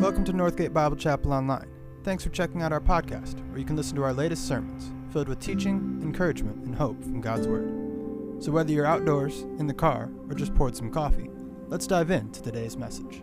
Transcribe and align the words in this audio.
Welcome 0.00 0.22
to 0.26 0.32
Northgate 0.32 0.72
Bible 0.72 0.94
Chapel 0.94 1.32
Online. 1.32 1.68
Thanks 2.04 2.22
for 2.22 2.30
checking 2.30 2.62
out 2.62 2.72
our 2.72 2.80
podcast, 2.80 3.44
where 3.48 3.58
you 3.58 3.64
can 3.64 3.74
listen 3.74 3.96
to 3.96 4.04
our 4.04 4.12
latest 4.12 4.46
sermons, 4.46 4.92
filled 5.12 5.26
with 5.28 5.40
teaching, 5.40 5.98
encouragement, 6.02 6.64
and 6.64 6.72
hope 6.72 7.02
from 7.02 7.20
God's 7.20 7.48
Word. 7.48 8.40
So, 8.40 8.52
whether 8.52 8.70
you're 8.70 8.86
outdoors, 8.86 9.40
in 9.58 9.66
the 9.66 9.74
car, 9.74 10.08
or 10.28 10.36
just 10.36 10.54
poured 10.54 10.76
some 10.76 10.92
coffee, 10.92 11.28
let's 11.66 11.88
dive 11.88 12.12
into 12.12 12.40
today's 12.40 12.76
message. 12.76 13.22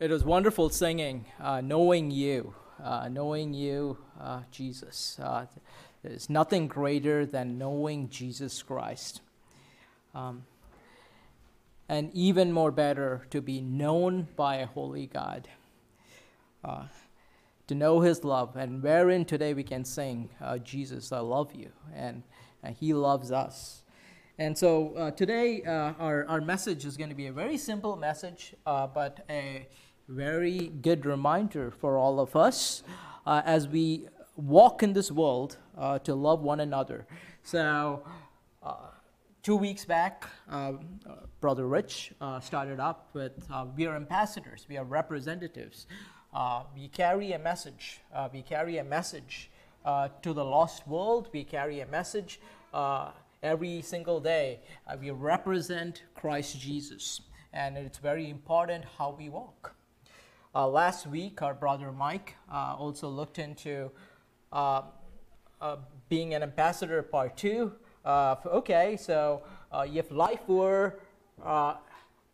It 0.00 0.10
was 0.10 0.24
wonderful 0.24 0.70
singing, 0.70 1.26
uh, 1.38 1.60
knowing 1.60 2.10
you, 2.10 2.52
uh, 2.82 3.08
knowing 3.08 3.54
you, 3.54 3.98
uh, 4.20 4.40
Jesus. 4.50 5.20
Uh, 5.22 5.46
there's 6.02 6.28
nothing 6.28 6.66
greater 6.66 7.24
than 7.24 7.58
knowing 7.58 8.08
Jesus 8.08 8.60
Christ. 8.60 9.20
Um, 10.14 10.44
and 11.88 12.10
even 12.14 12.52
more 12.52 12.70
better 12.70 13.26
to 13.30 13.42
be 13.42 13.60
known 13.60 14.28
by 14.36 14.56
a 14.56 14.66
holy 14.66 15.06
God. 15.06 15.48
Uh, 16.64 16.84
to 17.66 17.74
know 17.74 18.00
his 18.00 18.24
love, 18.24 18.56
and 18.56 18.82
wherein 18.82 19.24
today 19.24 19.54
we 19.54 19.62
can 19.62 19.84
sing, 19.84 20.28
uh, 20.40 20.58
Jesus, 20.58 21.12
I 21.12 21.20
love 21.20 21.54
you, 21.54 21.70
and, 21.94 22.22
and 22.62 22.76
he 22.76 22.92
loves 22.92 23.32
us. 23.32 23.82
And 24.38 24.56
so 24.56 24.94
uh, 24.96 25.10
today, 25.12 25.62
uh, 25.62 25.92
our, 25.98 26.26
our 26.26 26.40
message 26.40 26.84
is 26.84 26.96
going 26.96 27.08
to 27.08 27.14
be 27.14 27.28
a 27.28 27.32
very 27.32 27.56
simple 27.56 27.96
message, 27.96 28.54
uh, 28.66 28.86
but 28.86 29.24
a 29.30 29.66
very 30.08 30.72
good 30.82 31.06
reminder 31.06 31.70
for 31.70 31.96
all 31.96 32.20
of 32.20 32.36
us 32.36 32.82
uh, 33.26 33.40
as 33.46 33.66
we 33.68 34.08
walk 34.36 34.82
in 34.82 34.92
this 34.92 35.10
world 35.10 35.56
uh, 35.78 35.98
to 36.00 36.14
love 36.14 36.42
one 36.42 36.60
another. 36.60 37.06
So, 37.42 38.02
uh, 38.62 38.74
two 39.44 39.56
weeks 39.56 39.84
back, 39.84 40.24
Brother 41.40 41.68
Rich 41.68 42.14
started 42.40 42.80
up 42.80 43.10
with 43.12 43.46
we 43.76 43.86
are 43.86 43.94
ambassadors, 43.94 44.66
we 44.68 44.78
are 44.78 44.84
representatives. 44.84 45.86
we 46.74 46.88
carry 46.88 47.32
a 47.32 47.38
message. 47.38 48.00
we 48.32 48.40
carry 48.40 48.78
a 48.78 48.84
message 48.84 49.50
to 49.84 50.32
the 50.32 50.44
lost 50.44 50.88
world. 50.88 51.28
We 51.32 51.44
carry 51.44 51.80
a 51.80 51.86
message 51.86 52.40
every 53.44 53.82
single 53.82 54.18
day. 54.18 54.60
Uh, 54.88 54.96
we 54.98 55.10
represent 55.10 56.04
Christ 56.14 56.58
Jesus, 56.58 57.20
and 57.52 57.76
it's 57.76 57.98
very 57.98 58.30
important 58.30 58.86
how 58.96 59.14
we 59.16 59.28
walk. 59.28 59.74
Uh, 60.54 60.66
last 60.66 61.06
week, 61.06 61.42
our 61.42 61.52
brother 61.52 61.92
Mike 61.92 62.36
uh, 62.50 62.74
also 62.78 63.08
looked 63.08 63.38
into 63.38 63.90
uh, 64.52 64.82
uh, 65.60 65.76
being 66.08 66.32
an 66.32 66.42
ambassador 66.42 67.02
part 67.02 67.36
two. 67.36 67.72
Uh, 68.04 68.36
okay, 68.46 68.96
so 68.96 69.42
if 69.92 70.10
life 70.10 70.46
were 70.46 70.94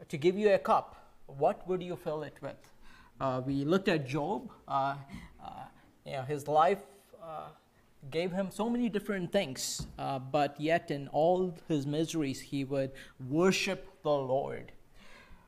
to 0.08 0.16
give 0.16 0.36
you 0.36 0.52
a 0.52 0.58
cup, 0.58 0.96
what 1.26 1.66
would 1.68 1.82
you 1.82 1.96
fill 1.96 2.22
it 2.22 2.36
with? 2.42 2.56
we 3.46 3.64
looked 3.64 3.88
at 3.88 4.06
Job. 4.06 4.50
you 6.04 6.12
know, 6.12 6.22
his 6.22 6.48
life 6.48 6.82
gave 8.10 8.32
him 8.32 8.48
so 8.50 8.70
many 8.70 8.88
different 8.88 9.30
things, 9.30 9.86
uh, 9.98 10.18
but 10.18 10.58
yet 10.58 10.90
in 10.90 11.08
all 11.08 11.54
his 11.68 11.86
miseries, 11.86 12.40
he 12.40 12.64
would 12.64 12.92
worship 13.28 13.86
the 14.02 14.10
Lord. 14.10 14.72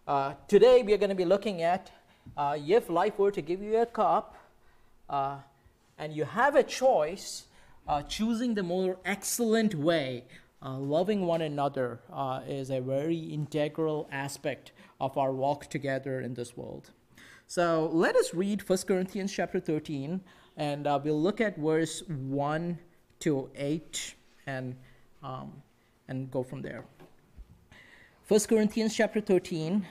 Uh, 0.06 0.34
today, 0.48 0.82
we 0.82 0.92
are 0.92 0.98
going 0.98 1.10
to 1.10 1.16
be 1.16 1.24
looking 1.24 1.62
at 1.62 1.90
uh, 2.36 2.56
if 2.58 2.90
life 2.90 3.18
were 3.18 3.30
to 3.30 3.40
give 3.40 3.62
you 3.62 3.78
a 3.78 3.86
cup 3.86 4.36
uh, 5.08 5.36
and 5.98 6.12
you 6.12 6.24
have 6.24 6.54
a 6.56 6.62
choice, 6.62 7.44
uh, 7.86 8.02
choosing 8.02 8.54
the 8.54 8.62
more 8.62 8.98
excellent 9.04 9.74
way, 9.74 10.24
uh, 10.64 10.76
loving 10.78 11.26
one 11.26 11.42
another 11.42 12.00
is 12.46 12.70
a 12.70 12.80
very 12.80 13.18
integral 13.18 14.08
aspect 14.12 14.72
of 15.00 15.16
our 15.18 15.32
walk 15.32 15.68
together 15.68 16.20
in 16.20 16.34
this 16.34 16.56
world. 16.56 16.90
So 17.46 17.90
let 17.92 18.16
us 18.16 18.32
read 18.32 18.66
1 18.68 18.78
Corinthians 18.86 19.32
chapter 19.32 19.60
13 19.60 20.20
and 20.56 20.86
uh, 20.86 21.00
we'll 21.02 21.20
look 21.20 21.40
at 21.40 21.56
verse 21.56 22.02
1 22.08 22.78
to 23.20 23.50
8 23.54 24.14
and, 24.46 24.76
um, 25.22 25.52
and 26.08 26.30
go 26.30 26.42
from 26.42 26.62
there. 26.62 26.84
1 28.28 28.40
Corinthians 28.48 28.94
chapter 28.94 29.20
13, 29.20 29.86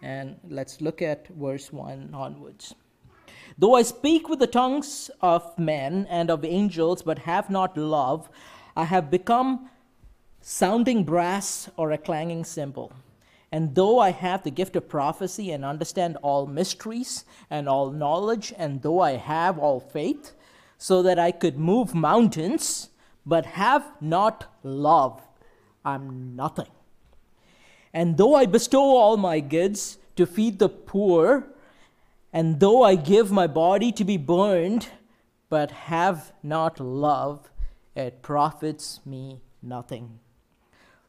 and 0.00 0.36
let's 0.48 0.80
look 0.80 1.02
at 1.02 1.28
verse 1.28 1.72
1 1.72 2.10
onwards. 2.14 2.74
Though 3.58 3.74
I 3.74 3.82
speak 3.82 4.28
with 4.28 4.38
the 4.38 4.46
tongues 4.46 5.10
of 5.20 5.58
men 5.58 6.06
and 6.08 6.30
of 6.30 6.44
angels, 6.44 7.02
but 7.02 7.20
have 7.20 7.50
not 7.50 7.76
love, 7.76 8.28
I 8.76 8.84
have 8.84 9.10
become 9.10 9.70
sounding 10.40 11.04
brass 11.04 11.68
or 11.76 11.92
a 11.92 11.98
clanging 11.98 12.44
cymbal. 12.44 12.92
And 13.50 13.74
though 13.74 13.98
I 13.98 14.10
have 14.10 14.42
the 14.42 14.50
gift 14.50 14.76
of 14.76 14.88
prophecy 14.88 15.52
and 15.52 15.64
understand 15.64 16.16
all 16.22 16.46
mysteries 16.46 17.24
and 17.50 17.68
all 17.68 17.90
knowledge, 17.90 18.54
and 18.56 18.80
though 18.80 19.00
I 19.00 19.12
have 19.12 19.58
all 19.58 19.78
faith, 19.78 20.32
so 20.78 21.02
that 21.02 21.18
I 21.18 21.30
could 21.30 21.58
move 21.58 21.94
mountains, 21.94 22.88
but 23.26 23.44
have 23.44 23.84
not 24.00 24.46
love, 24.62 25.20
I'm 25.84 26.34
nothing. 26.34 26.70
And 27.92 28.16
though 28.16 28.34
I 28.34 28.46
bestow 28.46 28.96
all 28.96 29.18
my 29.18 29.40
goods 29.40 29.98
to 30.16 30.24
feed 30.24 30.58
the 30.58 30.70
poor, 30.70 31.51
and 32.32 32.60
though 32.60 32.82
I 32.82 32.94
give 32.94 33.30
my 33.30 33.46
body 33.46 33.92
to 33.92 34.04
be 34.04 34.16
burned, 34.16 34.88
but 35.48 35.70
have 35.70 36.32
not 36.42 36.80
love, 36.80 37.50
it 37.94 38.22
profits 38.22 39.00
me 39.04 39.40
nothing. 39.62 40.18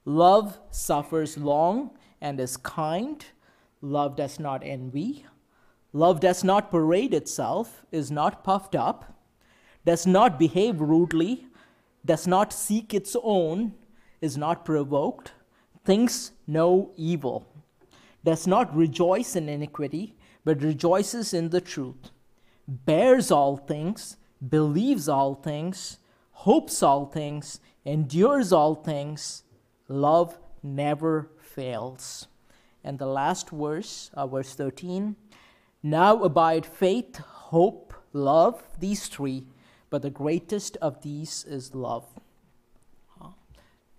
Love 0.06 0.60
suffers 0.70 1.38
long 1.38 1.92
and 2.20 2.40
is 2.40 2.58
kind. 2.58 3.26
Love 3.82 4.16
does 4.18 4.40
not 4.40 4.62
envy. 4.66 5.26
Love 5.94 6.20
does 6.20 6.44
not 6.44 6.72
parade 6.72 7.14
itself, 7.14 7.86
is 7.92 8.10
not 8.10 8.44
puffed 8.44 8.76
up, 8.76 9.14
does 9.86 10.08
not 10.08 10.40
behave 10.40 10.82
rudely, 10.82 11.48
does 12.04 12.26
not 12.26 12.52
seek 12.52 12.94
its 12.94 13.16
own, 13.24 13.74
is 14.20 14.36
not 14.36 14.66
provoked, 14.66 15.34
thinks 15.86 16.32
no 16.48 16.92
evil, 16.98 17.48
does 18.24 18.48
not 18.48 18.76
rejoice 18.76 19.36
in 19.36 19.48
iniquity, 19.48 20.16
but 20.46 20.62
rejoices 20.62 21.34
in 21.34 21.50
the 21.50 21.62
truth, 21.62 22.12
bears 22.68 23.32
all 23.32 23.58
things, 23.58 24.18
believes 24.50 25.08
all 25.08 25.36
things, 25.36 25.98
hopes 26.32 26.84
all 26.84 27.06
things, 27.06 27.60
endures 27.86 28.52
all 28.52 28.76
things. 28.76 29.44
Love 29.88 30.38
never 30.62 31.30
fails. 31.40 32.28
And 32.84 33.00
the 33.00 33.06
last 33.06 33.50
verse, 33.50 34.10
uh, 34.14 34.28
verse 34.28 34.54
13 34.56 35.16
Now 35.82 36.24
abide 36.24 36.66
faith, 36.66 37.18
hope, 37.18 37.94
love, 38.12 38.64
these 38.80 39.08
three, 39.08 39.46
but 39.90 40.02
the 40.02 40.10
greatest 40.10 40.78
of 40.78 41.02
these 41.02 41.46
is 41.48 41.74
love. 41.74 42.06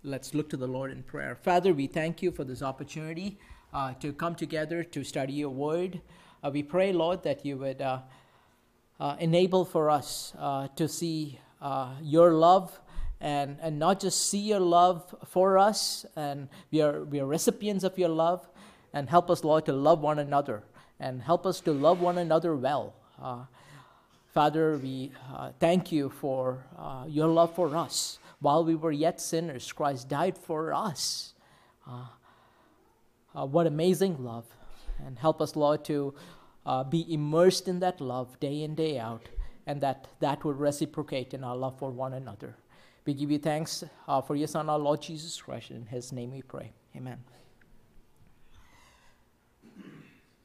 Let's 0.06 0.34
look 0.34 0.50
to 0.50 0.58
the 0.58 0.66
Lord 0.66 0.90
in 0.92 1.02
prayer. 1.02 1.34
Father, 1.34 1.72
we 1.72 1.86
thank 1.86 2.20
you 2.20 2.30
for 2.30 2.44
this 2.44 2.60
opportunity 2.60 3.38
uh, 3.72 3.94
to 4.00 4.12
come 4.12 4.34
together 4.34 4.84
to 4.84 5.02
study 5.02 5.32
your 5.32 5.48
word. 5.48 6.02
Uh, 6.44 6.50
we 6.50 6.62
pray, 6.62 6.92
Lord, 6.92 7.22
that 7.22 7.46
you 7.46 7.56
would 7.56 7.80
uh, 7.80 8.00
uh, 9.00 9.16
enable 9.18 9.64
for 9.64 9.88
us 9.88 10.34
to 10.76 10.86
see 10.86 11.38
your 12.02 12.34
love 12.34 12.78
and, 13.18 13.56
and 13.62 13.78
not 13.78 14.00
just 14.00 14.28
see 14.28 14.40
your 14.40 14.60
love 14.60 15.14
for 15.26 15.56
us, 15.56 16.04
and 16.16 16.48
we 16.70 16.82
are, 16.82 17.02
we 17.04 17.18
are 17.20 17.24
recipients 17.24 17.82
of 17.82 17.98
your 17.98 18.10
love, 18.10 18.46
and 18.92 19.08
help 19.08 19.30
us, 19.30 19.42
Lord, 19.42 19.64
to 19.64 19.72
love 19.72 20.00
one 20.00 20.18
another, 20.18 20.62
and 21.00 21.22
help 21.22 21.46
us 21.46 21.60
to 21.60 21.72
love 21.72 22.02
one 22.02 22.18
another 22.18 22.54
well. 22.54 22.92
Uh, 23.22 23.44
Father, 24.34 24.76
we 24.76 25.12
uh, 25.34 25.52
thank 25.58 25.92
you 25.92 26.10
for 26.10 26.66
uh, 26.78 27.06
your 27.08 27.28
love 27.28 27.54
for 27.54 27.74
us. 27.74 28.18
While 28.40 28.64
we 28.64 28.74
were 28.74 28.92
yet 28.92 29.18
sinners, 29.18 29.72
Christ 29.72 30.10
died 30.10 30.36
for 30.36 30.74
us. 30.74 31.32
What 33.32 33.66
amazing 33.66 34.22
love. 34.22 34.44
And 35.04 35.18
help 35.18 35.40
us, 35.40 35.56
Lord, 35.56 35.84
to 35.86 36.14
uh, 36.66 36.84
be 36.84 37.12
immersed 37.12 37.68
in 37.68 37.80
that 37.80 38.00
love 38.00 38.38
day 38.40 38.62
in, 38.62 38.74
day 38.74 38.98
out, 38.98 39.28
and 39.66 39.80
that 39.80 40.08
that 40.20 40.44
would 40.44 40.58
reciprocate 40.58 41.34
in 41.34 41.44
our 41.44 41.56
love 41.56 41.78
for 41.78 41.90
one 41.90 42.14
another. 42.14 42.56
We 43.06 43.12
give 43.12 43.30
you 43.30 43.38
thanks 43.38 43.84
uh, 44.08 44.22
for 44.22 44.34
your 44.34 44.48
Son, 44.48 44.70
our 44.70 44.78
Lord 44.78 45.02
Jesus 45.02 45.40
Christ. 45.40 45.70
In 45.70 45.86
his 45.86 46.10
name 46.12 46.32
we 46.32 46.42
pray. 46.42 46.72
Amen. 46.96 47.18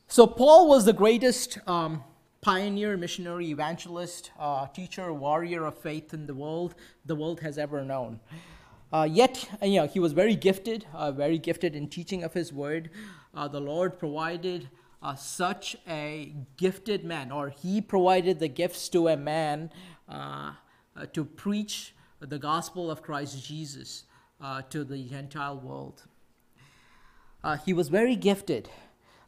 So, 0.08 0.28
Paul 0.28 0.68
was 0.68 0.86
the 0.86 0.94
greatest 0.94 1.60
um, 1.68 2.04
pioneer, 2.42 2.98
missionary, 2.98 3.52
evangelist, 3.52 4.32
uh, 4.40 4.68
teacher, 4.68 5.14
warrior 5.14 5.66
of 5.66 5.78
faith 5.78 6.14
in 6.14 6.26
the 6.26 6.34
world 6.34 6.76
the 7.06 7.16
world 7.16 7.40
has 7.42 7.58
ever 7.58 7.84
known. 7.84 8.20
Uh, 8.92 9.08
yet, 9.10 9.48
you 9.62 9.76
know, 9.76 9.88
he 9.88 10.00
was 10.00 10.14
very 10.14 10.36
gifted, 10.36 10.86
uh, 10.94 11.12
very 11.12 11.38
gifted 11.38 11.76
in 11.76 11.88
teaching 11.88 12.24
of 12.24 12.34
his 12.34 12.52
word. 12.52 12.90
Uh, 13.40 13.48
the 13.48 13.62
Lord 13.62 13.98
provided 13.98 14.68
uh, 15.02 15.16
such 15.16 15.78
a 15.88 16.34
gifted 16.58 17.06
man, 17.06 17.32
or 17.32 17.48
he 17.48 17.80
provided 17.80 18.38
the 18.38 18.50
gifts 18.50 18.90
to 18.90 19.08
a 19.08 19.16
man 19.16 19.72
uh, 20.10 20.52
to 21.14 21.24
preach 21.24 21.96
the 22.20 22.38
gospel 22.38 22.92
of 22.92 23.02
Christ 23.02 23.42
Jesus 23.42 24.04
uh, 24.42 24.62
to 24.64 24.84
the 24.84 25.02
Gentile 25.06 25.58
world. 25.58 26.04
Uh, 27.42 27.56
he 27.56 27.72
was 27.72 27.88
very 27.88 28.18
gifted. 28.18 28.68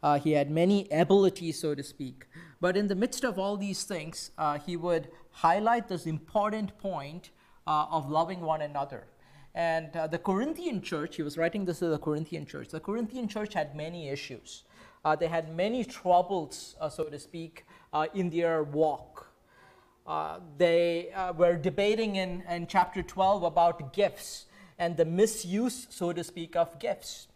Uh, 0.03 0.19
he 0.19 0.33
had 0.33 0.51
many 0.51 0.89
abilities, 0.91 1.61
so 1.61 1.73
to 1.73 1.81
speak. 1.81 2.25
But 2.59 2.75
in 2.75 2.87
the 2.89 2.95
midst 2.95 3.23
of 3.23 3.39
all 3.39 3.55
these 3.55 3.83
things, 3.83 4.31
uh, 4.37 4.59
he 4.59 4.75
would 4.75 5.07
highlight 5.29 5.87
this 5.87 6.05
important 6.05 6.77
point 6.79 7.29
uh, 7.65 7.85
of 7.89 8.09
loving 8.09 8.41
one 8.41 8.61
another. 8.61 9.05
And 9.53 9.95
uh, 9.95 10.07
the 10.07 10.18
Corinthian 10.18 10.81
church, 10.81 11.18
he 11.18 11.24
was 11.24 11.38
writing 11.38 11.65
this 11.65 11.80
to 11.80 11.88
the 11.88 11.98
Corinthian 11.98 12.45
church. 12.45 12.69
The 12.69 12.80
Corinthian 12.80 13.27
church 13.27 13.53
had 13.53 13.75
many 13.75 14.09
issues. 14.09 14.63
Uh, 15.03 15.15
they 15.15 15.27
had 15.27 15.56
many 15.56 15.83
troubles, 15.83 16.75
uh, 16.80 16.89
so 16.89 17.06
to 17.06 17.19
speak, 17.19 17.65
in 18.13 18.30
their 18.30 18.63
walk. 18.63 19.27
they 20.57 21.12
were 21.36 21.57
debating 21.57 22.15
in, 22.15 22.44
in 22.50 22.68
chapter 22.68 23.01
12 23.03 23.44
about 23.44 23.94
gifts 23.94 24.45
and 24.81 24.98
the 24.98 25.06
misuse, 25.06 25.86
so 25.92 26.12
to 26.12 26.24
speak, 26.24 26.56
of 26.56 26.80
gifts. 26.80 27.27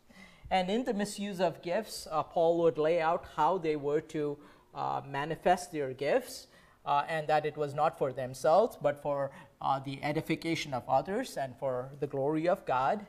And 0.49 0.67
in 0.67 0.83
the 0.83 0.95
misuse 0.95 1.39
of 1.39 1.61
gifts, 1.61 2.07
uh, 2.09 2.23
Paul 2.23 2.57
would 2.63 2.79
lay 2.79 2.99
out 2.99 3.25
how 3.35 3.59
they 3.59 3.75
were 3.75 4.01
to 4.01 4.37
uh, 4.73 5.01
manifest 5.07 5.71
their 5.71 5.93
gifts, 5.93 6.47
uh, 6.87 7.03
and 7.07 7.27
that 7.27 7.45
it 7.45 7.55
was 7.55 7.75
not 7.75 7.99
for 7.99 8.11
themselves, 8.11 8.77
but 8.81 9.01
for 9.01 9.29
uh, 9.65 9.79
the 9.79 10.01
edification 10.03 10.73
of 10.73 10.83
others 10.87 11.37
and 11.37 11.55
for 11.57 11.89
the 11.99 12.07
glory 12.07 12.47
of 12.47 12.65
God. 12.65 13.05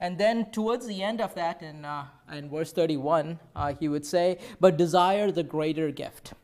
And 0.00 0.18
then 0.18 0.50
towards 0.50 0.86
the 0.86 1.02
end 1.02 1.20
of 1.20 1.34
that, 1.36 1.62
in, 1.62 1.84
uh, 1.84 2.06
in 2.30 2.50
verse 2.50 2.72
31, 2.72 3.38
uh, 3.54 3.72
he 3.78 3.88
would 3.88 4.04
say, 4.04 4.38
But 4.60 4.76
desire 4.76 5.30
the 5.30 5.42
greater 5.42 5.90
gift. 5.90 6.34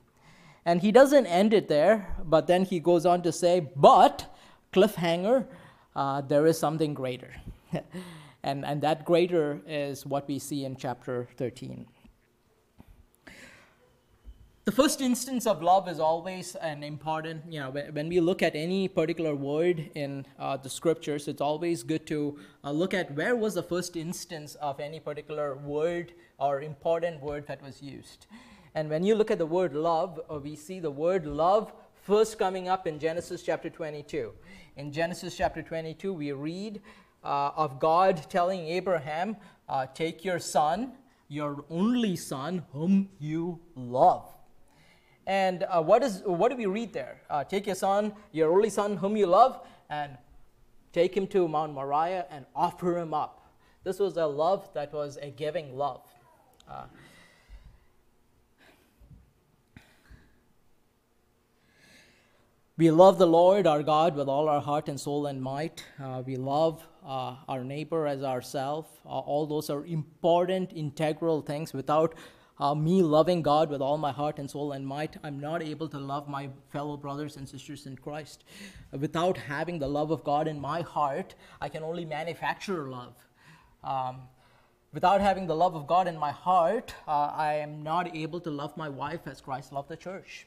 And 0.64 0.80
he 0.80 0.92
doesn't 0.92 1.26
end 1.26 1.52
it 1.52 1.68
there, 1.68 2.14
but 2.24 2.46
then 2.46 2.64
he 2.64 2.80
goes 2.80 3.04
on 3.04 3.22
to 3.22 3.32
say, 3.32 3.68
But, 3.76 4.34
cliffhanger, 4.72 5.46
there 6.28 6.46
is 6.46 6.58
something 6.58 6.94
greater. 6.94 7.34
And, 8.42 8.64
and 8.64 8.82
that 8.82 9.04
greater 9.04 9.60
is 9.66 10.04
what 10.04 10.26
we 10.26 10.38
see 10.38 10.64
in 10.64 10.76
chapter 10.76 11.28
13. 11.36 11.86
The 14.64 14.70
first 14.70 15.00
instance 15.00 15.48
of 15.48 15.60
love 15.60 15.88
is 15.88 15.98
always 15.98 16.54
an 16.54 16.84
important, 16.84 17.42
you 17.52 17.58
know, 17.58 17.70
when 17.70 18.08
we 18.08 18.20
look 18.20 18.42
at 18.42 18.54
any 18.54 18.86
particular 18.86 19.34
word 19.34 19.90
in 19.96 20.24
uh, 20.38 20.56
the 20.56 20.70
scriptures, 20.70 21.26
it's 21.26 21.40
always 21.40 21.82
good 21.82 22.06
to 22.06 22.38
uh, 22.62 22.70
look 22.70 22.94
at 22.94 23.12
where 23.16 23.34
was 23.34 23.54
the 23.54 23.62
first 23.64 23.96
instance 23.96 24.54
of 24.54 24.78
any 24.78 25.00
particular 25.00 25.56
word 25.56 26.12
or 26.38 26.62
important 26.62 27.20
word 27.20 27.44
that 27.48 27.60
was 27.60 27.82
used. 27.82 28.26
And 28.76 28.88
when 28.88 29.02
you 29.02 29.16
look 29.16 29.32
at 29.32 29.38
the 29.38 29.46
word 29.46 29.74
love, 29.74 30.20
uh, 30.30 30.38
we 30.38 30.54
see 30.54 30.78
the 30.78 30.92
word 30.92 31.26
love 31.26 31.72
first 32.00 32.38
coming 32.38 32.68
up 32.68 32.86
in 32.86 33.00
Genesis 33.00 33.42
chapter 33.42 33.68
22. 33.68 34.32
In 34.76 34.92
Genesis 34.92 35.36
chapter 35.36 35.62
22, 35.62 36.12
we 36.12 36.30
read 36.30 36.80
uh, 37.24 37.50
of 37.56 37.80
God 37.80 38.30
telling 38.30 38.64
Abraham, 38.68 39.36
uh, 39.68 39.86
Take 39.92 40.24
your 40.24 40.38
son, 40.38 40.92
your 41.26 41.64
only 41.68 42.14
son, 42.14 42.62
whom 42.72 43.08
you 43.18 43.58
love. 43.74 44.32
And 45.32 45.62
uh, 45.62 45.82
what, 45.82 46.02
is, 46.02 46.20
what 46.26 46.50
do 46.50 46.58
we 46.58 46.66
read 46.66 46.92
there? 46.92 47.22
Uh, 47.30 47.42
take 47.42 47.64
your 47.64 47.74
son, 47.74 48.12
your 48.32 48.52
only 48.52 48.68
son, 48.68 48.98
whom 48.98 49.16
you 49.16 49.24
love, 49.24 49.66
and 49.88 50.18
take 50.92 51.16
him 51.16 51.26
to 51.28 51.48
Mount 51.48 51.72
Moriah 51.72 52.26
and 52.30 52.44
offer 52.54 52.98
him 52.98 53.14
up. 53.14 53.50
This 53.82 53.98
was 53.98 54.18
a 54.18 54.26
love 54.26 54.68
that 54.74 54.92
was 54.92 55.16
a 55.22 55.30
giving 55.30 55.74
love. 55.78 56.02
Uh, 56.70 56.84
we 62.76 62.90
love 62.90 63.16
the 63.16 63.26
Lord 63.26 63.66
our 63.66 63.82
God 63.82 64.14
with 64.14 64.28
all 64.28 64.50
our 64.50 64.60
heart 64.60 64.90
and 64.90 65.00
soul 65.00 65.24
and 65.28 65.40
might. 65.40 65.82
Uh, 65.98 66.22
we 66.26 66.36
love 66.36 66.86
uh, 67.06 67.36
our 67.48 67.64
neighbor 67.64 68.06
as 68.06 68.22
ourselves. 68.22 68.90
Uh, 69.06 69.08
all 69.08 69.46
those 69.46 69.70
are 69.70 69.86
important, 69.86 70.74
integral 70.74 71.40
things. 71.40 71.72
Without 71.72 72.14
uh, 72.58 72.74
me 72.74 73.02
loving 73.02 73.42
God 73.42 73.70
with 73.70 73.80
all 73.80 73.98
my 73.98 74.12
heart 74.12 74.38
and 74.38 74.50
soul 74.50 74.72
and 74.72 74.86
might, 74.86 75.16
I'm 75.22 75.40
not 75.40 75.62
able 75.62 75.88
to 75.88 75.98
love 75.98 76.28
my 76.28 76.50
fellow 76.70 76.96
brothers 76.96 77.36
and 77.36 77.48
sisters 77.48 77.86
in 77.86 77.96
Christ. 77.96 78.44
Without 78.92 79.36
having 79.36 79.78
the 79.78 79.88
love 79.88 80.10
of 80.10 80.22
God 80.24 80.46
in 80.46 80.60
my 80.60 80.82
heart, 80.82 81.34
I 81.60 81.68
can 81.68 81.82
only 81.82 82.04
manufacture 82.04 82.88
love. 82.88 83.14
Um, 83.82 84.22
without 84.92 85.20
having 85.20 85.46
the 85.46 85.56
love 85.56 85.74
of 85.74 85.86
God 85.86 86.06
in 86.06 86.16
my 86.16 86.30
heart, 86.30 86.94
uh, 87.08 87.32
I 87.34 87.54
am 87.54 87.82
not 87.82 88.14
able 88.14 88.40
to 88.40 88.50
love 88.50 88.76
my 88.76 88.88
wife 88.88 89.26
as 89.26 89.40
Christ 89.40 89.72
loved 89.72 89.88
the 89.88 89.96
church. 89.96 90.46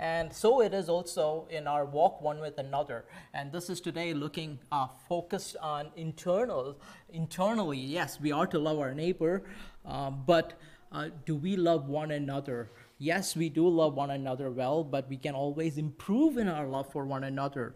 And 0.00 0.32
so 0.32 0.60
it 0.60 0.72
is 0.74 0.88
also 0.88 1.48
in 1.50 1.66
our 1.66 1.84
walk 1.84 2.22
one 2.22 2.38
with 2.40 2.58
another. 2.58 3.04
And 3.34 3.50
this 3.50 3.68
is 3.68 3.80
today 3.80 4.14
looking 4.14 4.60
uh, 4.70 4.86
focused 5.08 5.56
on 5.60 5.90
internal. 5.96 6.76
Internally, 7.12 7.78
yes, 7.78 8.20
we 8.20 8.30
are 8.30 8.46
to 8.46 8.60
love 8.60 8.78
our 8.78 8.94
neighbor, 8.94 9.42
uh, 9.84 10.10
but 10.10 10.52
uh, 10.90 11.08
do 11.26 11.36
we 11.36 11.56
love 11.56 11.88
one 11.88 12.10
another? 12.10 12.70
Yes, 12.98 13.36
we 13.36 13.48
do 13.48 13.68
love 13.68 13.94
one 13.94 14.10
another 14.10 14.50
well, 14.50 14.82
but 14.82 15.08
we 15.08 15.16
can 15.16 15.34
always 15.34 15.78
improve 15.78 16.38
in 16.38 16.48
our 16.48 16.66
love 16.66 16.90
for 16.90 17.04
one 17.04 17.24
another. 17.24 17.74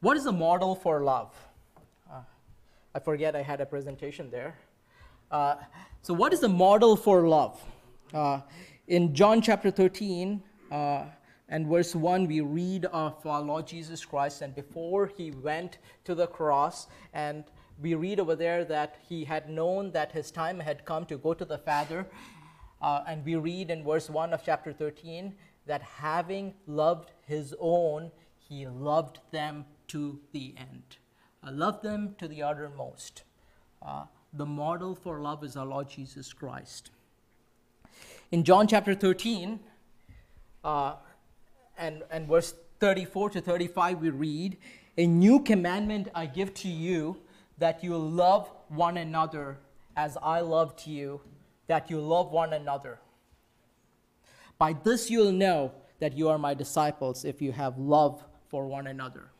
What 0.00 0.16
is 0.16 0.24
the 0.24 0.32
model 0.32 0.74
for 0.74 1.02
love? 1.02 1.32
Uh, 2.10 2.22
I 2.94 2.98
forget 2.98 3.36
I 3.36 3.42
had 3.42 3.60
a 3.60 3.66
presentation 3.66 4.30
there. 4.30 4.56
Uh, 5.30 5.56
so, 6.02 6.12
what 6.12 6.32
is 6.32 6.40
the 6.40 6.48
model 6.48 6.96
for 6.96 7.28
love? 7.28 7.62
Uh, 8.12 8.40
in 8.88 9.14
John 9.14 9.40
chapter 9.40 9.70
13 9.70 10.42
uh, 10.72 11.04
and 11.52 11.66
verse 11.66 11.94
1, 11.94 12.28
we 12.28 12.40
read 12.40 12.86
of 12.86 13.26
our 13.26 13.42
Lord 13.42 13.66
Jesus 13.66 14.06
Christ, 14.06 14.40
and 14.40 14.54
before 14.54 15.06
he 15.06 15.32
went 15.32 15.76
to 16.04 16.14
the 16.14 16.26
cross, 16.26 16.86
and 17.12 17.44
we 17.78 17.94
read 17.94 18.20
over 18.20 18.34
there 18.34 18.64
that 18.64 18.96
he 19.06 19.22
had 19.22 19.50
known 19.50 19.92
that 19.92 20.12
his 20.12 20.30
time 20.30 20.58
had 20.58 20.86
come 20.86 21.04
to 21.04 21.18
go 21.18 21.34
to 21.34 21.44
the 21.44 21.58
Father. 21.58 22.06
Uh, 22.80 23.04
and 23.06 23.22
we 23.22 23.36
read 23.36 23.70
in 23.70 23.84
verse 23.84 24.08
1 24.08 24.32
of 24.32 24.42
chapter 24.42 24.72
13 24.72 25.34
that 25.66 25.82
having 25.82 26.54
loved 26.66 27.10
his 27.20 27.54
own, 27.60 28.10
he 28.38 28.66
loved 28.66 29.18
them 29.30 29.66
to 29.88 30.20
the 30.32 30.54
end. 30.56 30.96
Uh, 31.46 31.52
loved 31.52 31.82
them 31.82 32.14
to 32.16 32.28
the 32.28 32.42
uttermost. 32.42 33.24
Uh, 33.86 34.04
the 34.32 34.46
model 34.46 34.94
for 34.94 35.20
love 35.20 35.44
is 35.44 35.54
our 35.54 35.66
Lord 35.66 35.90
Jesus 35.90 36.32
Christ. 36.32 36.92
In 38.30 38.42
John 38.42 38.66
chapter 38.66 38.94
13, 38.94 39.60
uh, 40.64 40.94
and, 41.82 42.04
and 42.10 42.28
verse 42.28 42.54
34 42.78 43.30
to 43.30 43.40
35, 43.40 44.00
we 44.00 44.10
read, 44.10 44.56
A 44.96 45.06
new 45.06 45.40
commandment 45.40 46.08
I 46.14 46.26
give 46.26 46.54
to 46.54 46.68
you, 46.68 47.18
that 47.58 47.82
you 47.82 47.96
love 47.96 48.50
one 48.68 48.96
another 48.96 49.58
as 49.96 50.16
I 50.22 50.40
loved 50.40 50.86
you, 50.86 51.20
that 51.66 51.90
you 51.90 52.00
love 52.00 52.30
one 52.30 52.52
another. 52.52 53.00
By 54.58 54.74
this 54.74 55.10
you'll 55.10 55.32
know 55.32 55.72
that 55.98 56.16
you 56.16 56.28
are 56.28 56.38
my 56.38 56.54
disciples 56.54 57.24
if 57.24 57.42
you 57.42 57.52
have 57.52 57.78
love 57.78 58.24
for 58.48 58.66
one 58.66 58.86
another. 58.86 59.30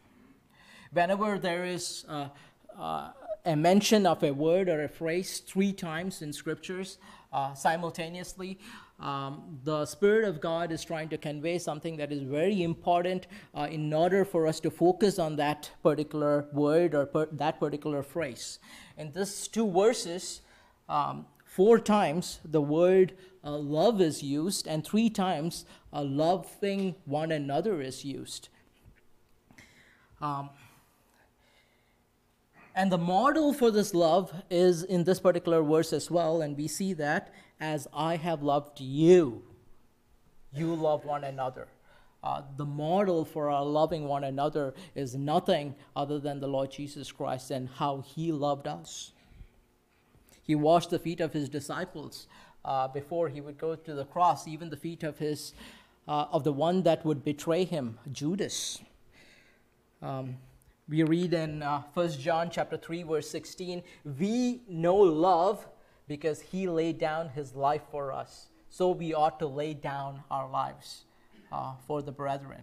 Whenever 0.93 1.39
there 1.39 1.65
is 1.65 2.05
uh, 2.09 2.29
uh, 2.77 3.13
a 3.45 3.57
mention 3.57 4.05
of 4.05 4.23
a 4.23 4.33
word 4.33 4.69
or 4.69 4.83
a 4.83 4.89
phrase 4.89 5.39
three 5.39 5.73
times 5.73 6.23
in 6.23 6.33
scriptures 6.33 6.99
uh, 7.33 7.55
simultaneously. 7.55 8.59
Um, 9.03 9.59
the 9.65 9.85
Spirit 9.85 10.25
of 10.25 10.41
God 10.41 10.71
is 10.71 10.85
trying 10.85 11.09
to 11.09 11.19
convey 11.19 11.59
something 11.59 11.97
that 11.97 12.13
is 12.13 12.23
very 12.23 12.63
important 12.63 13.27
uh, 13.53 13.67
in 13.69 13.93
order 13.93 14.25
for 14.25 14.47
us 14.47 14.61
to 14.61 14.71
focus 14.71 15.19
on 15.19 15.35
that 15.37 15.73
particular 15.83 16.47
word 16.53 16.95
or 16.95 17.07
per- 17.07 17.29
that 17.33 17.59
particular 17.59 18.05
phrase. 18.05 18.61
In 18.97 19.11
these 19.11 19.49
two 19.49 19.69
verses, 19.69 20.43
um, 20.89 21.27
four 21.45 21.81
times 21.81 22.39
the 22.45 22.61
word 22.61 23.15
uh, 23.45 23.51
love 23.51 24.01
is 24.01 24.23
used, 24.23 24.69
and 24.69 24.87
three 24.87 25.11
times 25.11 25.65
uh, 25.93 26.03
loving 26.03 26.95
one 27.05 27.33
another 27.33 27.83
is 27.83 28.05
used. 28.05 28.51
Um, 30.21 30.51
and 32.75 32.91
the 32.91 32.99
model 32.99 33.53
for 33.53 33.71
this 33.71 33.95
love 33.95 34.33
is 34.51 34.83
in 34.83 35.05
this 35.05 35.21
particular 35.21 35.63
verse 35.63 35.93
as 35.93 36.11
well, 36.11 36.41
and 36.43 36.57
we 36.57 36.69
see 36.69 36.93
that 36.95 37.33
as 37.61 37.87
I 37.93 38.17
have 38.17 38.43
loved 38.43 38.81
you, 38.81 39.43
you 40.55 40.75
love 40.75 41.05
one 41.05 41.25
another. 41.25 41.69
Uh, 42.23 42.43
the 42.57 42.65
model 42.65 43.25
for 43.25 43.51
our 43.51 43.65
loving 43.65 44.07
one 44.07 44.25
another 44.25 44.75
is 44.95 45.15
nothing 45.15 45.75
other 45.97 46.19
than 46.19 46.41
the 46.41 46.47
Lord 46.47 46.71
Jesus 46.71 47.11
Christ 47.11 47.51
and 47.51 47.69
how 47.69 48.01
he 48.01 48.31
loved 48.31 48.69
us. 48.69 49.13
He 50.43 50.55
washed 50.55 50.91
the 50.91 50.99
feet 50.99 51.21
of 51.21 51.33
his 51.33 51.49
disciples 51.49 52.27
uh, 52.65 52.89
before 52.89 53.29
he 53.29 53.41
would 53.41 53.59
go 53.59 53.75
to 53.75 53.95
the 53.95 54.05
cross, 54.05 54.47
even 54.47 54.71
the 54.71 54.77
feet 54.77 55.03
of 55.03 55.19
his 55.19 55.53
uh, 56.09 56.27
of 56.33 56.43
the 56.43 56.53
one 56.53 56.83
that 56.83 57.05
would 57.05 57.25
betray 57.25 57.65
him, 57.65 57.99
Judas. 58.11 58.81
Um, 60.01 60.39
we 60.93 61.03
read 61.05 61.33
in 61.33 61.63
uh, 61.63 61.81
1 61.95 62.11
John 62.21 62.51
chapter 62.51 62.77
3 62.77 63.05
verse 63.05 63.31
16, 63.31 63.83
we 64.21 64.61
know 64.69 64.95
love 64.95 65.67
because 66.07 66.43
he 66.43 66.69
laid 66.69 66.99
down 66.99 67.31
his 67.31 67.55
life 67.55 67.81
for 67.91 68.13
us. 68.13 68.49
So 68.69 68.91
we 68.91 69.15
ought 69.15 69.39
to 69.39 69.47
lay 69.47 69.73
down 69.73 70.23
our 70.31 70.51
lives 70.51 71.05
uh, 71.51 71.73
for 71.87 72.03
the 72.03 72.13
brethren. 72.13 72.61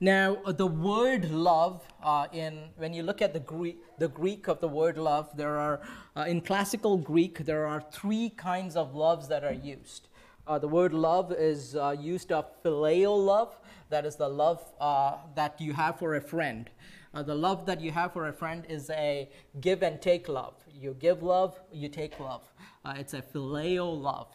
Now, 0.00 0.38
uh, 0.46 0.52
the 0.52 0.66
word 0.66 1.30
love, 1.30 1.82
uh, 2.02 2.28
in 2.32 2.70
when 2.78 2.94
you 2.94 3.02
look 3.02 3.20
at 3.20 3.34
the 3.34 3.40
Greek, 3.40 3.76
the 3.98 4.08
Greek 4.08 4.48
of 4.48 4.60
the 4.60 4.68
word 4.68 4.96
love, 4.96 5.28
there 5.36 5.58
are 5.58 5.82
uh, 6.16 6.22
in 6.22 6.40
classical 6.40 6.96
Greek 6.96 7.44
there 7.44 7.66
are 7.66 7.84
three 7.92 8.30
kinds 8.30 8.76
of 8.76 8.94
loves 8.94 9.28
that 9.28 9.44
are 9.44 9.52
used. 9.52 10.08
Uh, 10.46 10.58
the 10.58 10.66
word 10.66 10.94
love 10.94 11.32
is 11.32 11.76
uh, 11.76 11.94
used 12.00 12.32
of 12.32 12.46
phileo 12.64 13.14
love, 13.14 13.59
that 13.90 14.06
is 14.06 14.16
the 14.16 14.28
love 14.28 14.64
uh, 14.80 15.16
that 15.34 15.60
you 15.60 15.72
have 15.72 15.98
for 15.98 16.14
a 16.14 16.20
friend. 16.20 16.70
the 17.12 17.34
love 17.34 17.66
that 17.66 17.80
you 17.80 17.90
have 17.90 18.12
for 18.12 18.28
a 18.28 18.32
friend 18.32 18.64
is 18.68 18.88
a 18.90 19.28
give 19.60 19.82
and 19.82 20.00
take 20.00 20.28
love. 20.28 20.54
You 20.72 20.96
give 20.98 21.22
love, 21.22 21.60
you 21.72 21.88
take 21.88 22.18
love. 22.20 22.42
it's 22.86 23.14
a 23.14 23.22
phileo 23.22 23.86
love. 24.00 24.28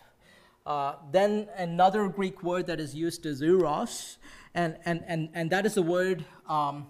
then 1.12 1.48
another 1.58 2.08
Greek 2.10 2.44
word 2.44 2.68
that 2.68 2.80
is 2.80 2.94
used 2.94 3.26
is 3.26 3.42
eros 3.42 4.18
and, 4.54 4.78
and, 4.86 5.04
and, 5.08 5.30
and 5.34 5.50
that 5.52 5.66
is 5.66 5.78
a 5.78 5.82
word 5.82 6.26
um, 6.48 6.88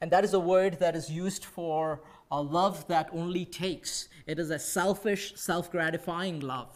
and 0.00 0.10
that 0.10 0.24
is 0.24 0.34
a 0.34 0.40
word 0.40 0.78
that 0.80 0.96
is 0.96 1.10
used 1.10 1.44
for 1.44 2.00
a 2.30 2.40
love 2.40 2.86
that 2.88 3.08
only 3.12 3.44
takes 3.44 4.08
it 4.26 4.38
is 4.38 4.50
a 4.50 4.58
selfish 4.58 5.34
self-gratifying 5.36 6.40
love 6.40 6.74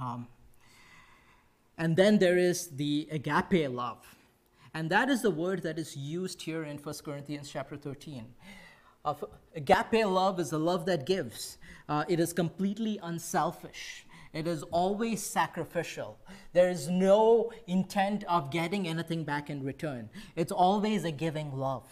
um, 0.00 0.26
and 1.78 1.96
then 1.96 2.18
there 2.18 2.38
is 2.38 2.68
the 2.76 3.08
agape 3.10 3.70
love 3.70 4.16
and 4.74 4.90
that 4.90 5.08
is 5.08 5.22
the 5.22 5.30
word 5.30 5.62
that 5.62 5.78
is 5.78 5.96
used 5.96 6.42
here 6.42 6.64
in 6.64 6.78
1 6.78 6.94
corinthians 7.04 7.50
chapter 7.50 7.76
13 7.76 8.26
uh, 9.04 9.14
agape 9.54 10.06
love 10.06 10.40
is 10.40 10.52
a 10.52 10.58
love 10.58 10.86
that 10.86 11.06
gives 11.06 11.58
uh, 11.88 12.04
it 12.08 12.20
is 12.20 12.32
completely 12.32 12.98
unselfish 13.02 14.06
it 14.34 14.48
is 14.48 14.64
always 14.64 15.22
sacrificial. 15.22 16.18
There 16.52 16.68
is 16.68 16.88
no 16.88 17.52
intent 17.68 18.24
of 18.24 18.50
getting 18.50 18.88
anything 18.88 19.22
back 19.22 19.48
in 19.48 19.62
return. 19.62 20.10
It's 20.34 20.50
always 20.50 21.04
a 21.04 21.12
giving 21.12 21.52
love. 21.56 21.86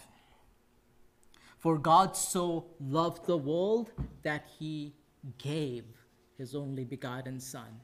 For 1.57 1.77
God 1.77 2.17
so 2.17 2.65
loved 2.81 3.25
the 3.25 3.37
world 3.37 3.91
that 4.23 4.43
he 4.59 4.93
gave 5.37 5.85
his 6.37 6.53
only 6.53 6.83
begotten 6.83 7.39
Son. 7.39 7.79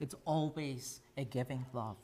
It's 0.00 0.14
always 0.24 1.00
a 1.16 1.24
giving 1.24 1.66
love. 1.72 1.96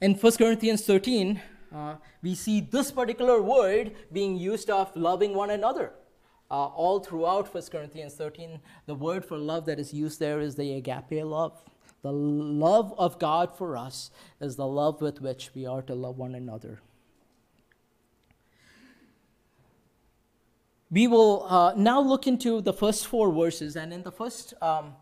In 0.00 0.14
1 0.14 0.32
Corinthians 0.32 0.84
13, 0.84 1.40
uh, 1.74 1.94
we 2.22 2.34
see 2.34 2.60
this 2.60 2.90
particular 2.90 3.40
word 3.40 3.92
being 4.12 4.36
used 4.36 4.68
of 4.68 4.94
loving 4.96 5.34
one 5.34 5.50
another 5.50 5.92
uh, 6.52 6.66
all 6.66 7.00
throughout 7.00 7.52
1 7.52 7.62
Corinthians 7.72 8.14
13, 8.14 8.60
the 8.84 8.94
word 8.94 9.24
for 9.24 9.38
love 9.38 9.64
that 9.64 9.80
is 9.80 9.94
used 9.94 10.20
there 10.20 10.38
is 10.38 10.54
the 10.54 10.74
agape 10.74 11.24
love. 11.24 11.62
The 12.02 12.12
love 12.12 12.92
of 12.98 13.18
God 13.18 13.56
for 13.56 13.76
us 13.76 14.10
is 14.38 14.56
the 14.56 14.66
love 14.66 15.00
with 15.00 15.22
which 15.22 15.50
we 15.54 15.64
are 15.64 15.80
to 15.82 15.94
love 15.94 16.18
one 16.18 16.34
another. 16.34 16.82
We 20.92 21.06
will 21.06 21.46
uh, 21.48 21.72
now 21.74 22.02
look 22.02 22.26
into 22.26 22.60
the 22.60 22.74
first 22.74 23.06
four 23.06 23.32
verses, 23.32 23.76
and 23.76 23.94
in 23.94 24.02
the 24.02 24.12
first 24.12 24.52
um, 24.60 24.92